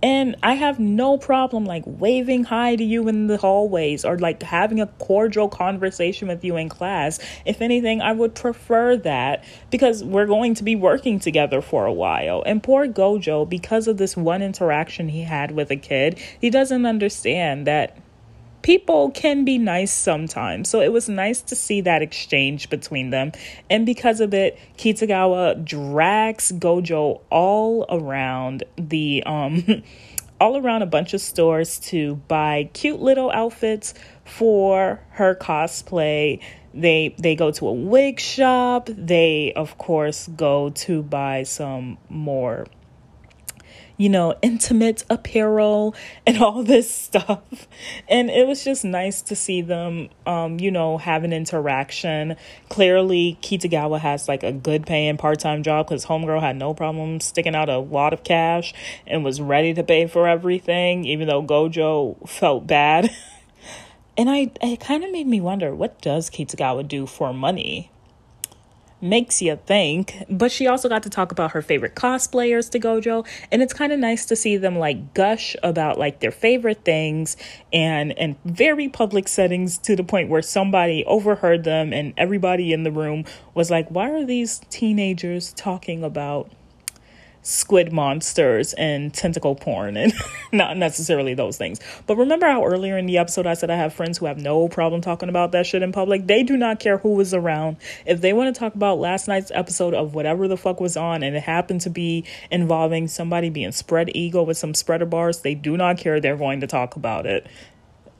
and 0.02 0.35
I 0.42 0.54
have 0.54 0.80
no 0.80 1.16
problem 1.16 1.64
like 1.64 1.85
waving 1.87 2.44
hi 2.44 2.75
to 2.75 2.82
you 2.82 3.06
in 3.09 3.28
the 3.28 3.37
hallways 3.37 4.04
or 4.04 4.18
like 4.18 4.42
having 4.42 4.80
a 4.80 4.87
cordial 4.87 5.49
conversation 5.49 6.28
with 6.28 6.44
you 6.44 6.56
in 6.56 6.68
class. 6.68 7.21
If 7.44 7.62
anything, 7.62 8.02
I 8.02 8.12
would 8.12 8.35
prefer 8.35 8.97
that 8.99 9.44
because 9.71 10.02
we're 10.02 10.26
going 10.26 10.54
to 10.54 10.64
be 10.64 10.75
working 10.75 11.21
together 11.21 11.62
for 11.62 11.86
a 11.86 11.93
while. 11.93 12.43
And 12.45 12.62
poor 12.62 12.88
Gojo, 12.88 13.49
because 13.49 13.86
of 13.86 13.97
this 13.97 14.17
one 14.17 14.43
interaction 14.43 15.08
he 15.08 15.23
had 15.23 15.52
with 15.52 15.71
a 15.71 15.76
kid, 15.76 16.19
he 16.41 16.50
doesn't 16.50 16.84
understand 16.84 17.67
that 17.69 17.97
people 18.63 19.11
can 19.11 19.45
be 19.45 19.59
nice 19.59 19.93
sometimes. 19.93 20.69
So 20.69 20.81
it 20.81 20.93
was 20.93 21.09
nice 21.09 21.43
to 21.43 21.57
see 21.57 21.81
that 21.83 22.03
exchange 22.03 22.71
between 22.71 23.11
them. 23.11 23.33
And 23.69 23.85
because 23.85 24.21
of 24.21 24.33
it, 24.33 24.59
Kitagawa 24.79 25.65
drags 25.65 26.53
Gojo 26.53 27.21
all 27.31 27.85
around 27.89 28.65
the 28.77 29.23
um 29.27 29.83
all 30.41 30.57
around 30.57 30.83
a 30.83 30.87
bunch 30.87 31.15
of 31.15 31.21
stores 31.21 31.79
to 31.79 32.17
buy 32.27 32.69
cute 32.73 33.01
little 33.01 33.31
outfits 33.31 33.95
for 34.25 35.01
her 35.11 35.35
cosplay. 35.35 36.41
They 36.75 37.15
they 37.19 37.35
go 37.35 37.51
to 37.53 37.69
a 37.69 37.73
wig 37.73 38.19
shop. 38.19 38.89
They 38.93 39.53
of 39.55 39.79
course 39.79 40.29
go 40.29 40.71
to 40.71 41.03
buy 41.03 41.43
some 41.43 41.99
more 42.09 42.67
you 44.02 44.08
know, 44.08 44.34
intimate 44.43 45.04
apparel 45.08 45.95
and 46.26 46.43
all 46.43 46.65
this 46.65 46.93
stuff. 47.04 47.69
And 48.08 48.30
it 48.30 48.49
was 48.49 48.65
just 48.65 48.84
nice 48.84 49.23
to 49.23 49.36
see 49.36 49.62
them, 49.62 50.08
um, 50.26 50.58
you 50.58 50.73
know, 50.73 50.99
have 50.99 51.23
an 51.23 51.32
interaction. 51.32 52.34
Clearly, 52.69 53.38
Kitagawa 53.43 54.00
has 54.00 54.26
like 54.26 54.43
a 54.43 54.50
good 54.50 54.86
paying 54.86 55.19
part 55.19 55.38
time 55.38 55.62
job 55.62 55.86
because 55.86 56.04
Homegirl 56.06 56.41
had 56.41 56.56
no 56.56 56.75
problem 56.75 57.21
sticking 57.21 57.54
out 57.54 57.69
a 57.69 57.78
lot 57.78 58.12
of 58.12 58.25
cash 58.25 58.75
and 59.06 59.23
was 59.23 59.41
ready 59.41 59.73
to 59.73 59.84
pay 59.84 60.08
for 60.08 60.26
everything, 60.26 61.04
even 61.04 61.28
though 61.28 61.45
Gojo 61.45 62.28
felt 62.28 62.67
bad. 62.67 63.08
and 64.17 64.28
I, 64.28 64.50
it 64.60 64.80
kind 64.80 65.04
of 65.04 65.12
made 65.12 65.28
me 65.28 65.41
wonder 65.41 65.73
what 65.76 66.00
does 66.02 66.28
Kitagawa 66.28 66.88
do 66.88 67.06
for 67.06 67.32
money? 67.32 67.93
Makes 69.02 69.43
you 69.43 69.58
think. 69.67 70.17
But 70.30 70.52
she 70.52 70.67
also 70.67 70.88
got 70.88 71.02
to 71.02 71.10
talk 71.10 71.32
about 71.32 71.50
her 71.52 71.60
favorite 71.60 71.95
cosplayers 71.95 72.71
to 72.71 72.80
Gojo, 72.80 73.26
and 73.50 73.60
it's 73.60 73.75
kind 73.75 73.93
of 73.93 73.99
nice 73.99 74.25
to 74.26 74.36
see 74.36 74.56
them 74.56 74.78
like 74.78 75.12
gush 75.15 75.56
about 75.62 75.99
like 75.99 76.21
their 76.21 76.30
favorite 76.30 76.84
things 76.84 77.36
and 77.73 78.12
in 78.12 78.36
very 78.45 78.88
public 78.88 79.28
settings 79.28 79.76
to 79.78 79.97
the 79.97 80.04
point 80.04 80.28
where 80.28 80.43
somebody 80.43 81.04
overheard 81.06 81.65
them 81.65 81.93
and 81.93 82.15
everybody 82.17 82.73
in 82.73 82.84
the 82.84 82.93
room 82.93 83.25
was 83.54 83.71
like, 83.71 83.88
"Why 83.88 84.10
are 84.10 84.25
these 84.25 84.60
teenagers 84.71 85.52
talking 85.54 86.04
about?" 86.04 86.50
Squid 87.43 87.93
monsters 87.93 88.73
and 88.75 89.13
tentacle 89.13 89.55
porn 89.55 89.97
and 89.97 90.13
not 90.52 90.76
necessarily 90.76 91.35
those 91.35 91.57
things. 91.57 91.81
But 92.07 92.17
remember 92.17 92.47
how 92.47 92.65
earlier 92.65 92.97
in 92.97 93.07
the 93.07 93.19
episode 93.19 93.47
I 93.47 93.55
said 93.55 93.71
I 93.71 93.76
have 93.76 93.93
friends 93.93 94.19
who 94.19 94.26
have 94.26 94.39
no 94.39 94.69
problem 94.69 95.00
talking 95.00 95.28
about 95.28 95.52
that 95.52 95.67
shit 95.67 95.83
in 95.83 95.93
public? 95.93 96.26
They 96.26 96.43
do 96.43 96.57
not 96.57 96.78
care 96.78 96.99
who 96.99 97.19
is 97.21 97.35
around. 97.35 97.76
If 98.07 98.21
they 98.21 98.33
want 98.33 98.55
to 98.55 98.59
talk 98.59 98.75
about 98.75 98.99
last 98.99 99.26
night's 99.28 99.50
episode 99.55 99.93
of 99.95 100.15
whatever 100.15 100.47
the 100.47 100.57
fuck 100.57 100.81
was 100.81 100.97
on 100.97 101.23
and 101.23 101.37
it 101.37 101.43
happened 101.43 101.81
to 101.83 101.91
be 101.91 102.25
involving 102.50 103.09
somebody 103.09 103.50
being 103.50 103.73
spread 103.73 104.15
eagle 104.15 104.47
with 104.47 104.57
some 104.57 104.75
spreader 104.75 105.07
bars, 105.07 105.41
they 105.41 105.55
do 105.55 105.76
not 105.76 105.99
care. 105.99 106.21
They're 106.21 106.37
going 106.37 106.61
to 106.61 106.67
talk 106.67 106.97
about 106.97 107.26
it. 107.26 107.47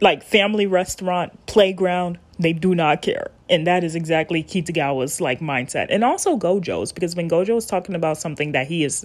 Like 0.01 0.25
family 0.25 0.67
restaurant, 0.67 1.47
playground, 1.47 2.19
they 2.38 2.53
do 2.53 2.75
not 2.75 3.03
care. 3.03 3.31
And 3.49 3.66
that 3.66 3.85
is 3.85 3.95
exactly 3.95 4.42
Kitagawa's 4.42 5.21
like 5.21 5.40
mindset. 5.40 5.88
And 5.90 6.03
also 6.03 6.38
Gojo's, 6.38 6.92
because 6.92 7.14
when 7.14 7.29
Gojo 7.29 7.59
is 7.59 7.66
talking 7.66 7.95
about 7.95 8.16
something 8.16 8.53
that 8.53 8.66
he 8.66 8.83
is 8.83 9.05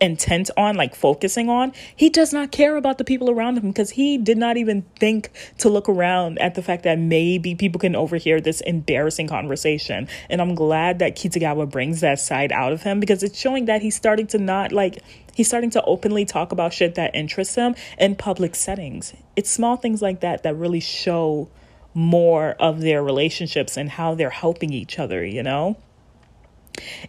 intent 0.00 0.50
on, 0.56 0.76
like 0.76 0.94
focusing 0.94 1.48
on, 1.48 1.72
he 1.96 2.08
does 2.08 2.32
not 2.32 2.52
care 2.52 2.76
about 2.76 2.98
the 2.98 3.04
people 3.04 3.28
around 3.28 3.58
him 3.58 3.68
because 3.68 3.90
he 3.90 4.18
did 4.18 4.38
not 4.38 4.56
even 4.56 4.82
think 5.00 5.30
to 5.58 5.68
look 5.68 5.88
around 5.88 6.38
at 6.38 6.54
the 6.54 6.62
fact 6.62 6.84
that 6.84 6.98
maybe 6.98 7.54
people 7.54 7.80
can 7.80 7.96
overhear 7.96 8.40
this 8.40 8.60
embarrassing 8.62 9.26
conversation. 9.26 10.06
And 10.30 10.40
I'm 10.40 10.54
glad 10.54 11.00
that 11.00 11.16
Kitagawa 11.16 11.68
brings 11.68 12.00
that 12.00 12.20
side 12.20 12.52
out 12.52 12.72
of 12.72 12.82
him 12.82 13.00
because 13.00 13.22
it's 13.22 13.38
showing 13.38 13.64
that 13.64 13.82
he's 13.82 13.96
starting 13.96 14.28
to 14.28 14.38
not 14.38 14.70
like 14.70 15.02
he's 15.34 15.48
starting 15.48 15.70
to 15.70 15.82
openly 15.82 16.24
talk 16.24 16.52
about 16.52 16.72
shit 16.72 16.94
that 16.94 17.14
interests 17.14 17.56
him 17.56 17.74
in 17.98 18.14
public 18.14 18.54
settings. 18.54 19.12
It's 19.34 19.50
small 19.50 19.76
things 19.76 20.00
like 20.00 20.20
that 20.20 20.44
that 20.44 20.54
really 20.54 20.80
show 20.80 21.48
more 21.96 22.50
of 22.60 22.82
their 22.82 23.02
relationships 23.02 23.78
and 23.78 23.88
how 23.88 24.14
they're 24.14 24.28
helping 24.28 24.70
each 24.70 24.98
other, 24.98 25.24
you 25.24 25.42
know? 25.42 25.78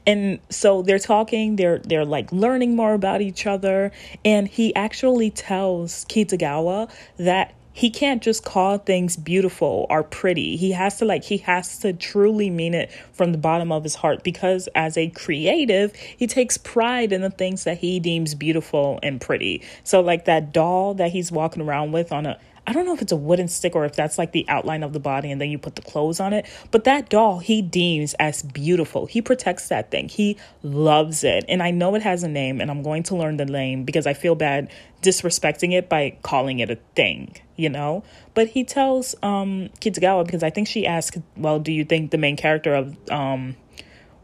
And 0.05 0.39
so 0.49 0.81
they're 0.81 0.97
talking, 0.97 1.57
they're 1.57 1.79
they're 1.79 2.05
like 2.05 2.31
learning 2.31 2.77
more 2.77 2.93
about 2.93 3.19
each 3.19 3.45
other 3.45 3.91
and 4.23 4.47
he 4.47 4.73
actually 4.75 5.29
tells 5.29 6.05
Kitagawa 6.05 6.89
that 7.17 7.53
he 7.73 7.89
can't 7.91 8.23
just 8.23 8.45
call 8.45 8.79
things 8.79 9.17
beautiful 9.17 9.85
or 9.89 10.03
pretty. 10.03 10.55
He 10.55 10.71
has 10.71 10.97
to 10.99 11.05
like 11.05 11.25
he 11.25 11.37
has 11.39 11.77
to 11.79 11.91
truly 11.91 12.49
mean 12.49 12.73
it 12.73 12.89
from 13.11 13.33
the 13.33 13.37
bottom 13.37 13.73
of 13.73 13.83
his 13.83 13.95
heart 13.95 14.23
because 14.23 14.67
as 14.73 14.97
a 14.97 15.09
creative, 15.09 15.93
he 15.93 16.27
takes 16.27 16.57
pride 16.57 17.11
in 17.11 17.21
the 17.21 17.29
things 17.29 17.65
that 17.65 17.79
he 17.79 17.99
deems 17.99 18.35
beautiful 18.35 18.99
and 19.03 19.19
pretty. 19.19 19.61
So 19.83 19.99
like 19.99 20.25
that 20.25 20.53
doll 20.53 20.93
that 20.93 21.11
he's 21.11 21.29
walking 21.29 21.61
around 21.61 21.91
with 21.91 22.13
on 22.13 22.25
a 22.25 22.39
I 22.67 22.73
don't 22.73 22.85
know 22.85 22.93
if 22.93 23.01
it's 23.01 23.13
a 23.13 23.17
wooden 23.17 23.47
stick 23.47 23.77
or 23.77 23.85
if 23.85 23.95
that's 23.95 24.17
like 24.17 24.33
the 24.33 24.45
outline 24.49 24.83
of 24.83 24.91
the 24.91 24.99
body 24.99 25.31
and 25.31 25.39
then 25.39 25.49
you 25.49 25.57
put 25.57 25.77
the 25.77 25.81
clothes 25.81 26.19
on 26.19 26.33
it. 26.33 26.45
But 26.69 26.83
that 26.83 27.09
doll 27.09 27.39
he 27.39 27.61
deems 27.61 28.13
as 28.15 28.43
beautiful. 28.43 29.05
He 29.05 29.21
protects 29.21 29.69
that 29.69 29.89
thing. 29.89 30.09
He 30.09 30.35
loves 30.63 31.23
it. 31.23 31.45
And 31.47 31.63
I 31.63 31.71
know 31.71 31.95
it 31.95 32.01
has 32.01 32.23
a 32.23 32.27
name 32.27 32.59
and 32.59 32.69
I'm 32.69 32.83
going 32.83 33.03
to 33.03 33.15
learn 33.15 33.37
the 33.37 33.45
name 33.45 33.85
because 33.85 34.05
I 34.05 34.13
feel 34.13 34.35
bad 34.35 34.69
disrespecting 35.01 35.71
it 35.71 35.87
by 35.87 36.17
calling 36.23 36.59
it 36.59 36.69
a 36.69 36.75
thing, 36.93 37.37
you 37.55 37.69
know? 37.69 38.03
But 38.33 38.49
he 38.49 38.65
tells 38.65 39.15
um 39.23 39.69
Kitagawa 39.79 40.25
because 40.25 40.43
I 40.43 40.49
think 40.49 40.67
she 40.67 40.85
asked, 40.85 41.17
Well, 41.37 41.59
do 41.59 41.71
you 41.71 41.85
think 41.85 42.11
the 42.11 42.17
main 42.17 42.35
character 42.35 42.75
of 42.75 42.97
um 43.09 43.55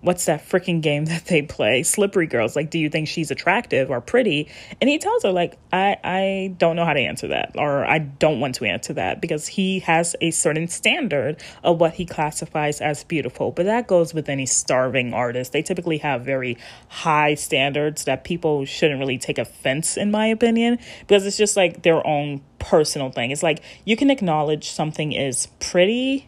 what's 0.04 0.26
that 0.26 0.48
freaking 0.48 0.82
game 0.82 1.06
that 1.14 1.26
they 1.26 1.42
play? 1.42 1.82
Slippery 1.84 2.28
girls. 2.28 2.56
Like 2.56 2.70
do 2.70 2.78
you 2.78 2.90
think 2.90 3.08
she's 3.08 3.32
attractive 3.32 3.90
or 3.90 4.02
pretty? 4.02 4.50
And 4.80 4.90
he 4.90 4.98
tells 4.98 5.24
her 5.24 5.32
like 5.32 5.58
i 5.72 5.98
i 6.04 6.56
don't 6.58 6.76
know 6.76 6.86
how 6.86 6.94
to 6.94 7.00
answer 7.00 7.30
that 7.30 7.52
or 7.58 7.86
i 7.86 8.00
don't 8.00 8.40
want 8.40 8.56
to 8.56 8.66
answer 8.66 8.94
that 8.94 9.22
because 9.22 9.48
he 9.48 9.80
has 9.80 10.16
a 10.22 10.32
certain 10.32 10.68
standard 10.68 11.42
of 11.64 11.80
what 11.80 11.94
he 11.94 12.06
classifies 12.06 12.82
as 12.82 13.04
beautiful. 13.04 13.52
But 13.52 13.66
that 13.66 13.88
goes 13.88 14.14
with 14.14 14.30
any 14.30 14.46
starving 14.46 15.14
artist. 15.14 15.52
They 15.54 15.62
typically 15.62 15.98
have 16.00 16.24
very 16.24 16.58
high 16.90 17.36
standards 17.36 18.04
that 18.06 18.24
people 18.24 18.66
shouldn't 18.66 19.00
really 19.00 19.18
take 19.18 19.38
offense 19.38 19.98
in 19.98 20.12
my 20.12 20.28
opinion 20.28 20.80
because 21.00 21.26
it's 21.26 21.38
just 21.38 21.56
like 21.56 21.84
their 21.84 22.06
own 22.06 22.42
personal 22.60 23.10
thing. 23.10 23.32
It's 23.32 23.44
like 23.44 23.62
you 23.86 23.96
can 23.96 24.10
acknowledge 24.10 24.70
something 24.70 25.12
is 25.12 25.48
pretty 25.60 26.28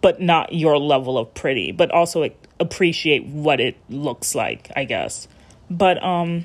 but 0.00 0.20
not 0.20 0.54
your 0.54 0.78
level 0.78 1.18
of 1.18 1.32
pretty, 1.34 1.72
but 1.72 1.90
also 1.90 2.22
appreciate 2.60 3.24
what 3.26 3.60
it 3.60 3.76
looks 3.88 4.34
like, 4.34 4.70
I 4.76 4.84
guess. 4.84 5.26
But 5.70 6.02
um 6.02 6.44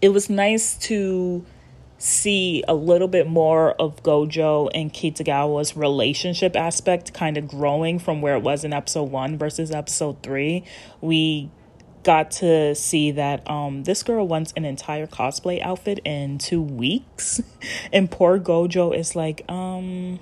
it 0.00 0.08
was 0.08 0.28
nice 0.28 0.76
to 0.76 1.44
see 1.98 2.64
a 2.66 2.74
little 2.74 3.06
bit 3.06 3.28
more 3.28 3.74
of 3.74 4.02
Gojo 4.02 4.68
and 4.74 4.92
Kitagawa's 4.92 5.76
relationship 5.76 6.56
aspect 6.56 7.14
kind 7.14 7.36
of 7.36 7.46
growing 7.46 8.00
from 8.00 8.20
where 8.20 8.34
it 8.34 8.42
was 8.42 8.64
in 8.64 8.72
episode 8.72 9.04
1 9.04 9.38
versus 9.38 9.70
episode 9.70 10.20
3. 10.24 10.64
We 11.00 11.48
got 12.02 12.32
to 12.32 12.74
see 12.74 13.12
that 13.12 13.48
um 13.48 13.84
this 13.84 14.02
girl 14.02 14.26
wants 14.26 14.52
an 14.56 14.64
entire 14.64 15.06
cosplay 15.06 15.62
outfit 15.62 16.00
in 16.04 16.38
2 16.38 16.60
weeks 16.60 17.40
and 17.92 18.10
poor 18.10 18.40
Gojo 18.40 18.96
is 18.96 19.14
like 19.14 19.42
um 19.48 20.18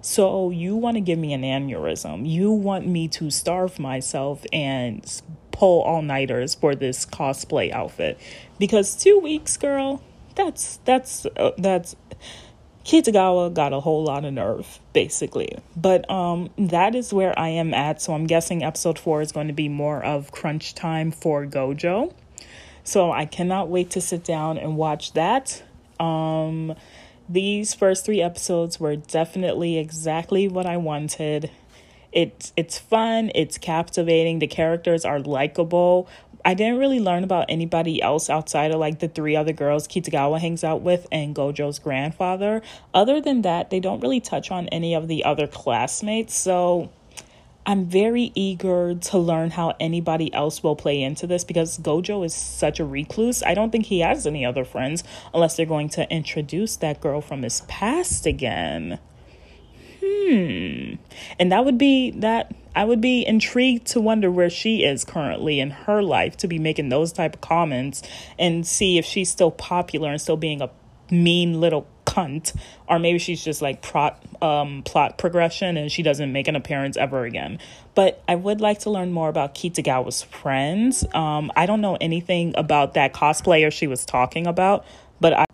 so 0.00 0.50
you 0.50 0.76
want 0.76 0.96
to 0.96 1.00
give 1.00 1.18
me 1.18 1.32
an 1.32 1.42
aneurysm. 1.42 2.28
You 2.28 2.50
want 2.50 2.86
me 2.86 3.08
to 3.08 3.30
starve 3.30 3.78
myself 3.78 4.44
and 4.52 5.04
pull 5.50 5.82
all 5.82 6.02
nighters 6.02 6.54
for 6.54 6.74
this 6.74 7.06
cosplay 7.06 7.70
outfit 7.70 8.18
because 8.58 8.96
two 8.96 9.18
weeks, 9.18 9.56
girl. 9.56 10.02
That's 10.34 10.78
that's 10.84 11.26
uh, 11.36 11.50
that's 11.58 11.94
Kitagawa 12.84 13.54
got 13.54 13.72
a 13.72 13.80
whole 13.80 14.04
lot 14.04 14.24
of 14.24 14.32
nerve, 14.32 14.80
basically. 14.92 15.58
But 15.76 16.10
um, 16.10 16.50
that 16.58 16.94
is 16.94 17.12
where 17.12 17.38
I 17.38 17.48
am 17.48 17.72
at. 17.74 18.02
So 18.02 18.14
I'm 18.14 18.26
guessing 18.26 18.62
episode 18.64 18.98
four 18.98 19.20
is 19.22 19.30
going 19.30 19.46
to 19.46 19.52
be 19.52 19.68
more 19.68 20.02
of 20.02 20.32
crunch 20.32 20.74
time 20.74 21.12
for 21.12 21.46
Gojo. 21.46 22.12
So 22.82 23.12
I 23.12 23.26
cannot 23.26 23.68
wait 23.68 23.90
to 23.90 24.00
sit 24.00 24.24
down 24.24 24.58
and 24.58 24.76
watch 24.76 25.12
that. 25.12 25.62
Um, 26.00 26.74
these 27.28 27.74
first 27.74 28.04
three 28.04 28.20
episodes 28.20 28.78
were 28.78 28.96
definitely 28.96 29.78
exactly 29.78 30.48
what 30.48 30.66
I 30.66 30.76
wanted. 30.76 31.50
It's 32.12 32.52
it's 32.56 32.78
fun, 32.78 33.30
it's 33.34 33.56
captivating, 33.58 34.38
the 34.38 34.46
characters 34.46 35.04
are 35.04 35.20
likable. 35.20 36.08
I 36.44 36.54
didn't 36.54 36.78
really 36.78 37.00
learn 37.00 37.24
about 37.24 37.46
anybody 37.48 38.02
else 38.02 38.28
outside 38.28 38.72
of 38.72 38.80
like 38.80 38.98
the 38.98 39.08
three 39.08 39.36
other 39.36 39.52
girls 39.52 39.86
Kitagawa 39.86 40.40
hangs 40.40 40.64
out 40.64 40.82
with 40.82 41.06
and 41.12 41.34
Gojo's 41.34 41.78
grandfather. 41.78 42.62
Other 42.92 43.20
than 43.20 43.42
that, 43.42 43.70
they 43.70 43.80
don't 43.80 44.00
really 44.00 44.20
touch 44.20 44.50
on 44.50 44.68
any 44.68 44.94
of 44.94 45.08
the 45.08 45.24
other 45.24 45.46
classmates. 45.46 46.34
So 46.34 46.90
I'm 47.64 47.84
very 47.86 48.32
eager 48.34 48.94
to 48.94 49.18
learn 49.18 49.50
how 49.50 49.74
anybody 49.78 50.32
else 50.34 50.62
will 50.62 50.74
play 50.74 51.02
into 51.02 51.26
this 51.26 51.44
because 51.44 51.78
Gojo 51.78 52.24
is 52.24 52.34
such 52.34 52.80
a 52.80 52.84
recluse. 52.84 53.42
I 53.42 53.54
don't 53.54 53.70
think 53.70 53.86
he 53.86 54.00
has 54.00 54.26
any 54.26 54.44
other 54.44 54.64
friends 54.64 55.04
unless 55.32 55.56
they're 55.56 55.66
going 55.66 55.88
to 55.90 56.10
introduce 56.10 56.74
that 56.76 57.00
girl 57.00 57.20
from 57.20 57.42
his 57.42 57.60
past 57.62 58.26
again. 58.26 58.98
Hmm. 60.04 60.94
And 61.38 61.52
that 61.52 61.64
would 61.64 61.78
be 61.78 62.10
that 62.12 62.52
I 62.74 62.84
would 62.84 63.00
be 63.00 63.24
intrigued 63.24 63.86
to 63.88 64.00
wonder 64.00 64.30
where 64.30 64.50
she 64.50 64.82
is 64.82 65.04
currently 65.04 65.60
in 65.60 65.70
her 65.70 66.02
life 66.02 66.36
to 66.38 66.48
be 66.48 66.58
making 66.58 66.88
those 66.88 67.12
type 67.12 67.34
of 67.34 67.40
comments 67.40 68.02
and 68.38 68.66
see 68.66 68.98
if 68.98 69.04
she's 69.04 69.30
still 69.30 69.52
popular 69.52 70.10
and 70.10 70.20
still 70.20 70.36
being 70.36 70.60
a 70.62 70.70
mean 71.10 71.60
little 71.60 71.86
cunt 72.12 72.54
or 72.88 72.98
maybe 72.98 73.18
she's 73.18 73.42
just 73.42 73.62
like 73.62 73.82
plot 73.82 74.22
um 74.42 74.82
plot 74.82 75.18
progression 75.18 75.76
and 75.76 75.90
she 75.90 76.02
doesn't 76.02 76.32
make 76.32 76.48
an 76.48 76.56
appearance 76.56 76.96
ever 76.96 77.24
again 77.24 77.58
but 77.94 78.22
i 78.28 78.34
would 78.34 78.60
like 78.60 78.78
to 78.78 78.90
learn 78.90 79.12
more 79.12 79.28
about 79.28 79.54
kitagawa's 79.54 80.22
friends 80.22 81.04
um 81.14 81.50
i 81.56 81.66
don't 81.66 81.80
know 81.80 81.96
anything 82.00 82.52
about 82.56 82.94
that 82.94 83.12
cosplayer 83.12 83.72
she 83.72 83.86
was 83.86 84.04
talking 84.04 84.46
about 84.46 84.84
but 85.20 85.32
i 85.32 85.44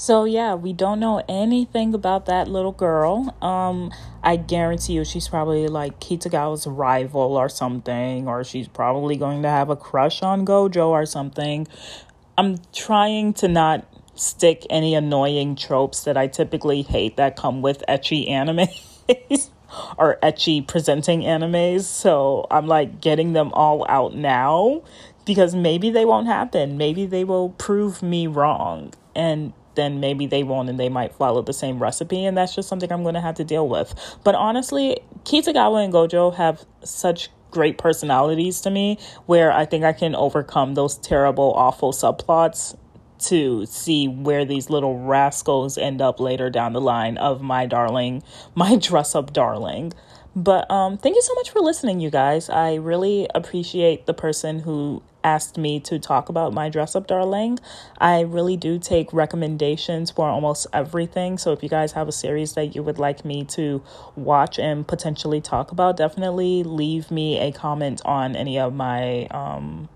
so 0.00 0.24
yeah, 0.24 0.54
we 0.54 0.72
don't 0.72 1.00
know 1.00 1.24
anything 1.28 1.92
about 1.92 2.26
that 2.26 2.46
little 2.46 2.70
girl. 2.70 3.34
Um, 3.42 3.90
I 4.22 4.36
guarantee 4.36 4.92
you 4.92 5.04
she's 5.04 5.26
probably 5.26 5.66
like 5.66 5.98
Kitagawa's 5.98 6.68
rival 6.68 7.36
or 7.36 7.48
something, 7.48 8.28
or 8.28 8.44
she's 8.44 8.68
probably 8.68 9.16
going 9.16 9.42
to 9.42 9.48
have 9.48 9.70
a 9.70 9.74
crush 9.76 10.22
on 10.22 10.46
Gojo 10.46 10.86
or 10.86 11.04
something. 11.04 11.66
I'm 12.36 12.58
trying 12.72 13.32
to 13.34 13.48
not 13.48 13.92
stick 14.18 14.66
any 14.70 14.94
annoying 14.94 15.56
tropes 15.56 16.04
that 16.04 16.16
I 16.16 16.26
typically 16.26 16.82
hate 16.82 17.16
that 17.16 17.36
come 17.36 17.62
with 17.62 17.82
ecchi 17.88 18.28
animes 18.28 18.78
or 19.98 20.18
ecchi 20.22 20.66
presenting 20.66 21.20
animes. 21.20 21.82
So 21.82 22.46
I'm 22.50 22.66
like 22.66 23.00
getting 23.00 23.32
them 23.32 23.52
all 23.52 23.86
out 23.88 24.14
now 24.14 24.82
because 25.24 25.54
maybe 25.54 25.90
they 25.90 26.04
won't 26.04 26.26
happen. 26.26 26.76
Maybe 26.76 27.06
they 27.06 27.24
will 27.24 27.50
prove 27.50 28.02
me 28.02 28.26
wrong. 28.26 28.94
And 29.14 29.52
then 29.74 30.00
maybe 30.00 30.26
they 30.26 30.42
won't 30.42 30.68
and 30.68 30.80
they 30.80 30.88
might 30.88 31.14
follow 31.14 31.42
the 31.42 31.52
same 31.52 31.80
recipe. 31.80 32.24
And 32.24 32.36
that's 32.36 32.54
just 32.54 32.68
something 32.68 32.90
I'm 32.92 33.02
going 33.02 33.14
to 33.14 33.20
have 33.20 33.36
to 33.36 33.44
deal 33.44 33.68
with. 33.68 33.94
But 34.24 34.34
honestly, 34.34 34.98
Kitagawa 35.24 35.84
and 35.84 35.92
Gojo 35.92 36.34
have 36.34 36.64
such 36.82 37.30
great 37.50 37.78
personalities 37.78 38.60
to 38.62 38.70
me 38.70 38.98
where 39.26 39.52
I 39.52 39.64
think 39.64 39.84
I 39.84 39.92
can 39.92 40.14
overcome 40.14 40.74
those 40.74 40.98
terrible, 40.98 41.52
awful 41.54 41.92
subplots 41.92 42.76
to 43.20 43.66
see 43.66 44.08
where 44.08 44.44
these 44.44 44.70
little 44.70 44.98
rascals 44.98 45.78
end 45.78 46.00
up 46.00 46.20
later 46.20 46.50
down 46.50 46.72
the 46.72 46.80
line 46.80 47.16
of 47.18 47.42
my 47.42 47.66
darling, 47.66 48.22
my 48.54 48.76
dress 48.76 49.14
up 49.14 49.32
darling. 49.32 49.92
But 50.36 50.70
um, 50.70 50.98
thank 50.98 51.16
you 51.16 51.22
so 51.22 51.34
much 51.34 51.50
for 51.50 51.60
listening, 51.60 52.00
you 52.00 52.10
guys. 52.10 52.48
I 52.48 52.74
really 52.74 53.28
appreciate 53.34 54.06
the 54.06 54.14
person 54.14 54.60
who 54.60 55.02
asked 55.24 55.58
me 55.58 55.80
to 55.80 55.98
talk 55.98 56.28
about 56.28 56.52
my 56.52 56.68
dress 56.68 56.94
up 56.94 57.06
darling. 57.06 57.58
I 57.98 58.20
really 58.20 58.56
do 58.56 58.78
take 58.78 59.12
recommendations 59.12 60.10
for 60.10 60.28
almost 60.28 60.66
everything. 60.72 61.38
So 61.38 61.52
if 61.52 61.62
you 61.62 61.68
guys 61.68 61.92
have 61.92 62.08
a 62.08 62.12
series 62.12 62.54
that 62.54 62.74
you 62.74 62.82
would 62.82 62.98
like 62.98 63.24
me 63.24 63.44
to 63.46 63.82
watch 64.16 64.58
and 64.58 64.86
potentially 64.86 65.40
talk 65.40 65.72
about, 65.72 65.96
definitely 65.96 66.62
leave 66.62 67.10
me 67.10 67.38
a 67.38 67.50
comment 67.50 68.00
on 68.04 68.36
any 68.36 68.58
of 68.58 68.74
my 68.74 69.26
um 69.26 69.88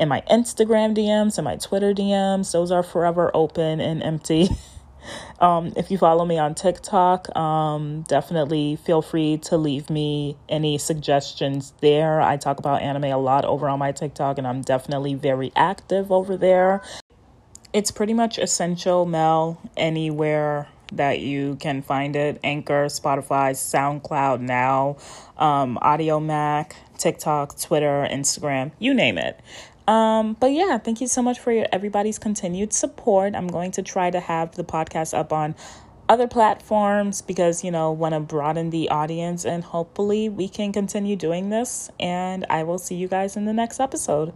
in 0.00 0.08
my 0.08 0.22
Instagram 0.30 0.96
DMs 0.96 1.36
and 1.36 1.44
my 1.44 1.56
Twitter 1.56 1.92
DMs. 1.92 2.50
Those 2.52 2.72
are 2.72 2.82
forever 2.82 3.30
open 3.34 3.80
and 3.80 4.02
empty. 4.02 4.48
um, 5.40 5.74
if 5.76 5.90
you 5.90 5.98
follow 5.98 6.24
me 6.24 6.38
on 6.38 6.54
TikTok, 6.54 7.36
um, 7.36 8.02
definitely 8.08 8.76
feel 8.76 9.02
free 9.02 9.36
to 9.36 9.58
leave 9.58 9.90
me 9.90 10.38
any 10.48 10.78
suggestions 10.78 11.74
there. 11.82 12.18
I 12.20 12.38
talk 12.38 12.58
about 12.58 12.80
anime 12.80 13.04
a 13.04 13.18
lot 13.18 13.44
over 13.44 13.68
on 13.68 13.78
my 13.78 13.92
TikTok, 13.92 14.38
and 14.38 14.46
I'm 14.46 14.62
definitely 14.62 15.14
very 15.14 15.52
active 15.54 16.10
over 16.10 16.34
there. 16.38 16.82
It's 17.74 17.90
pretty 17.90 18.14
much 18.14 18.38
essential 18.38 19.04
Mel 19.04 19.60
anywhere 19.76 20.68
that 20.92 21.20
you 21.20 21.56
can 21.56 21.82
find 21.82 22.16
it 22.16 22.40
Anchor, 22.42 22.86
Spotify, 22.86 23.52
SoundCloud 23.52 24.40
now, 24.40 24.96
um, 25.36 25.78
Audiomack, 25.82 26.72
TikTok, 26.98 27.60
Twitter, 27.60 28.06
Instagram, 28.10 28.72
you 28.78 28.92
name 28.92 29.18
it. 29.18 29.38
Um, 29.90 30.36
but 30.38 30.52
yeah, 30.52 30.78
thank 30.78 31.00
you 31.00 31.08
so 31.08 31.20
much 31.20 31.40
for 31.40 31.50
your, 31.50 31.66
everybody's 31.72 32.16
continued 32.16 32.72
support. 32.72 33.34
I'm 33.34 33.48
going 33.48 33.72
to 33.72 33.82
try 33.82 34.08
to 34.08 34.20
have 34.20 34.54
the 34.54 34.62
podcast 34.62 35.18
up 35.18 35.32
on 35.32 35.56
other 36.08 36.28
platforms 36.28 37.22
because, 37.22 37.64
you 37.64 37.72
know, 37.72 37.90
want 37.90 38.14
to 38.14 38.20
broaden 38.20 38.70
the 38.70 38.88
audience 38.88 39.44
and 39.44 39.64
hopefully 39.64 40.28
we 40.28 40.48
can 40.48 40.72
continue 40.72 41.16
doing 41.16 41.50
this. 41.50 41.90
And 41.98 42.46
I 42.48 42.62
will 42.62 42.78
see 42.78 42.94
you 42.94 43.08
guys 43.08 43.36
in 43.36 43.46
the 43.46 43.52
next 43.52 43.80
episode. 43.80 44.32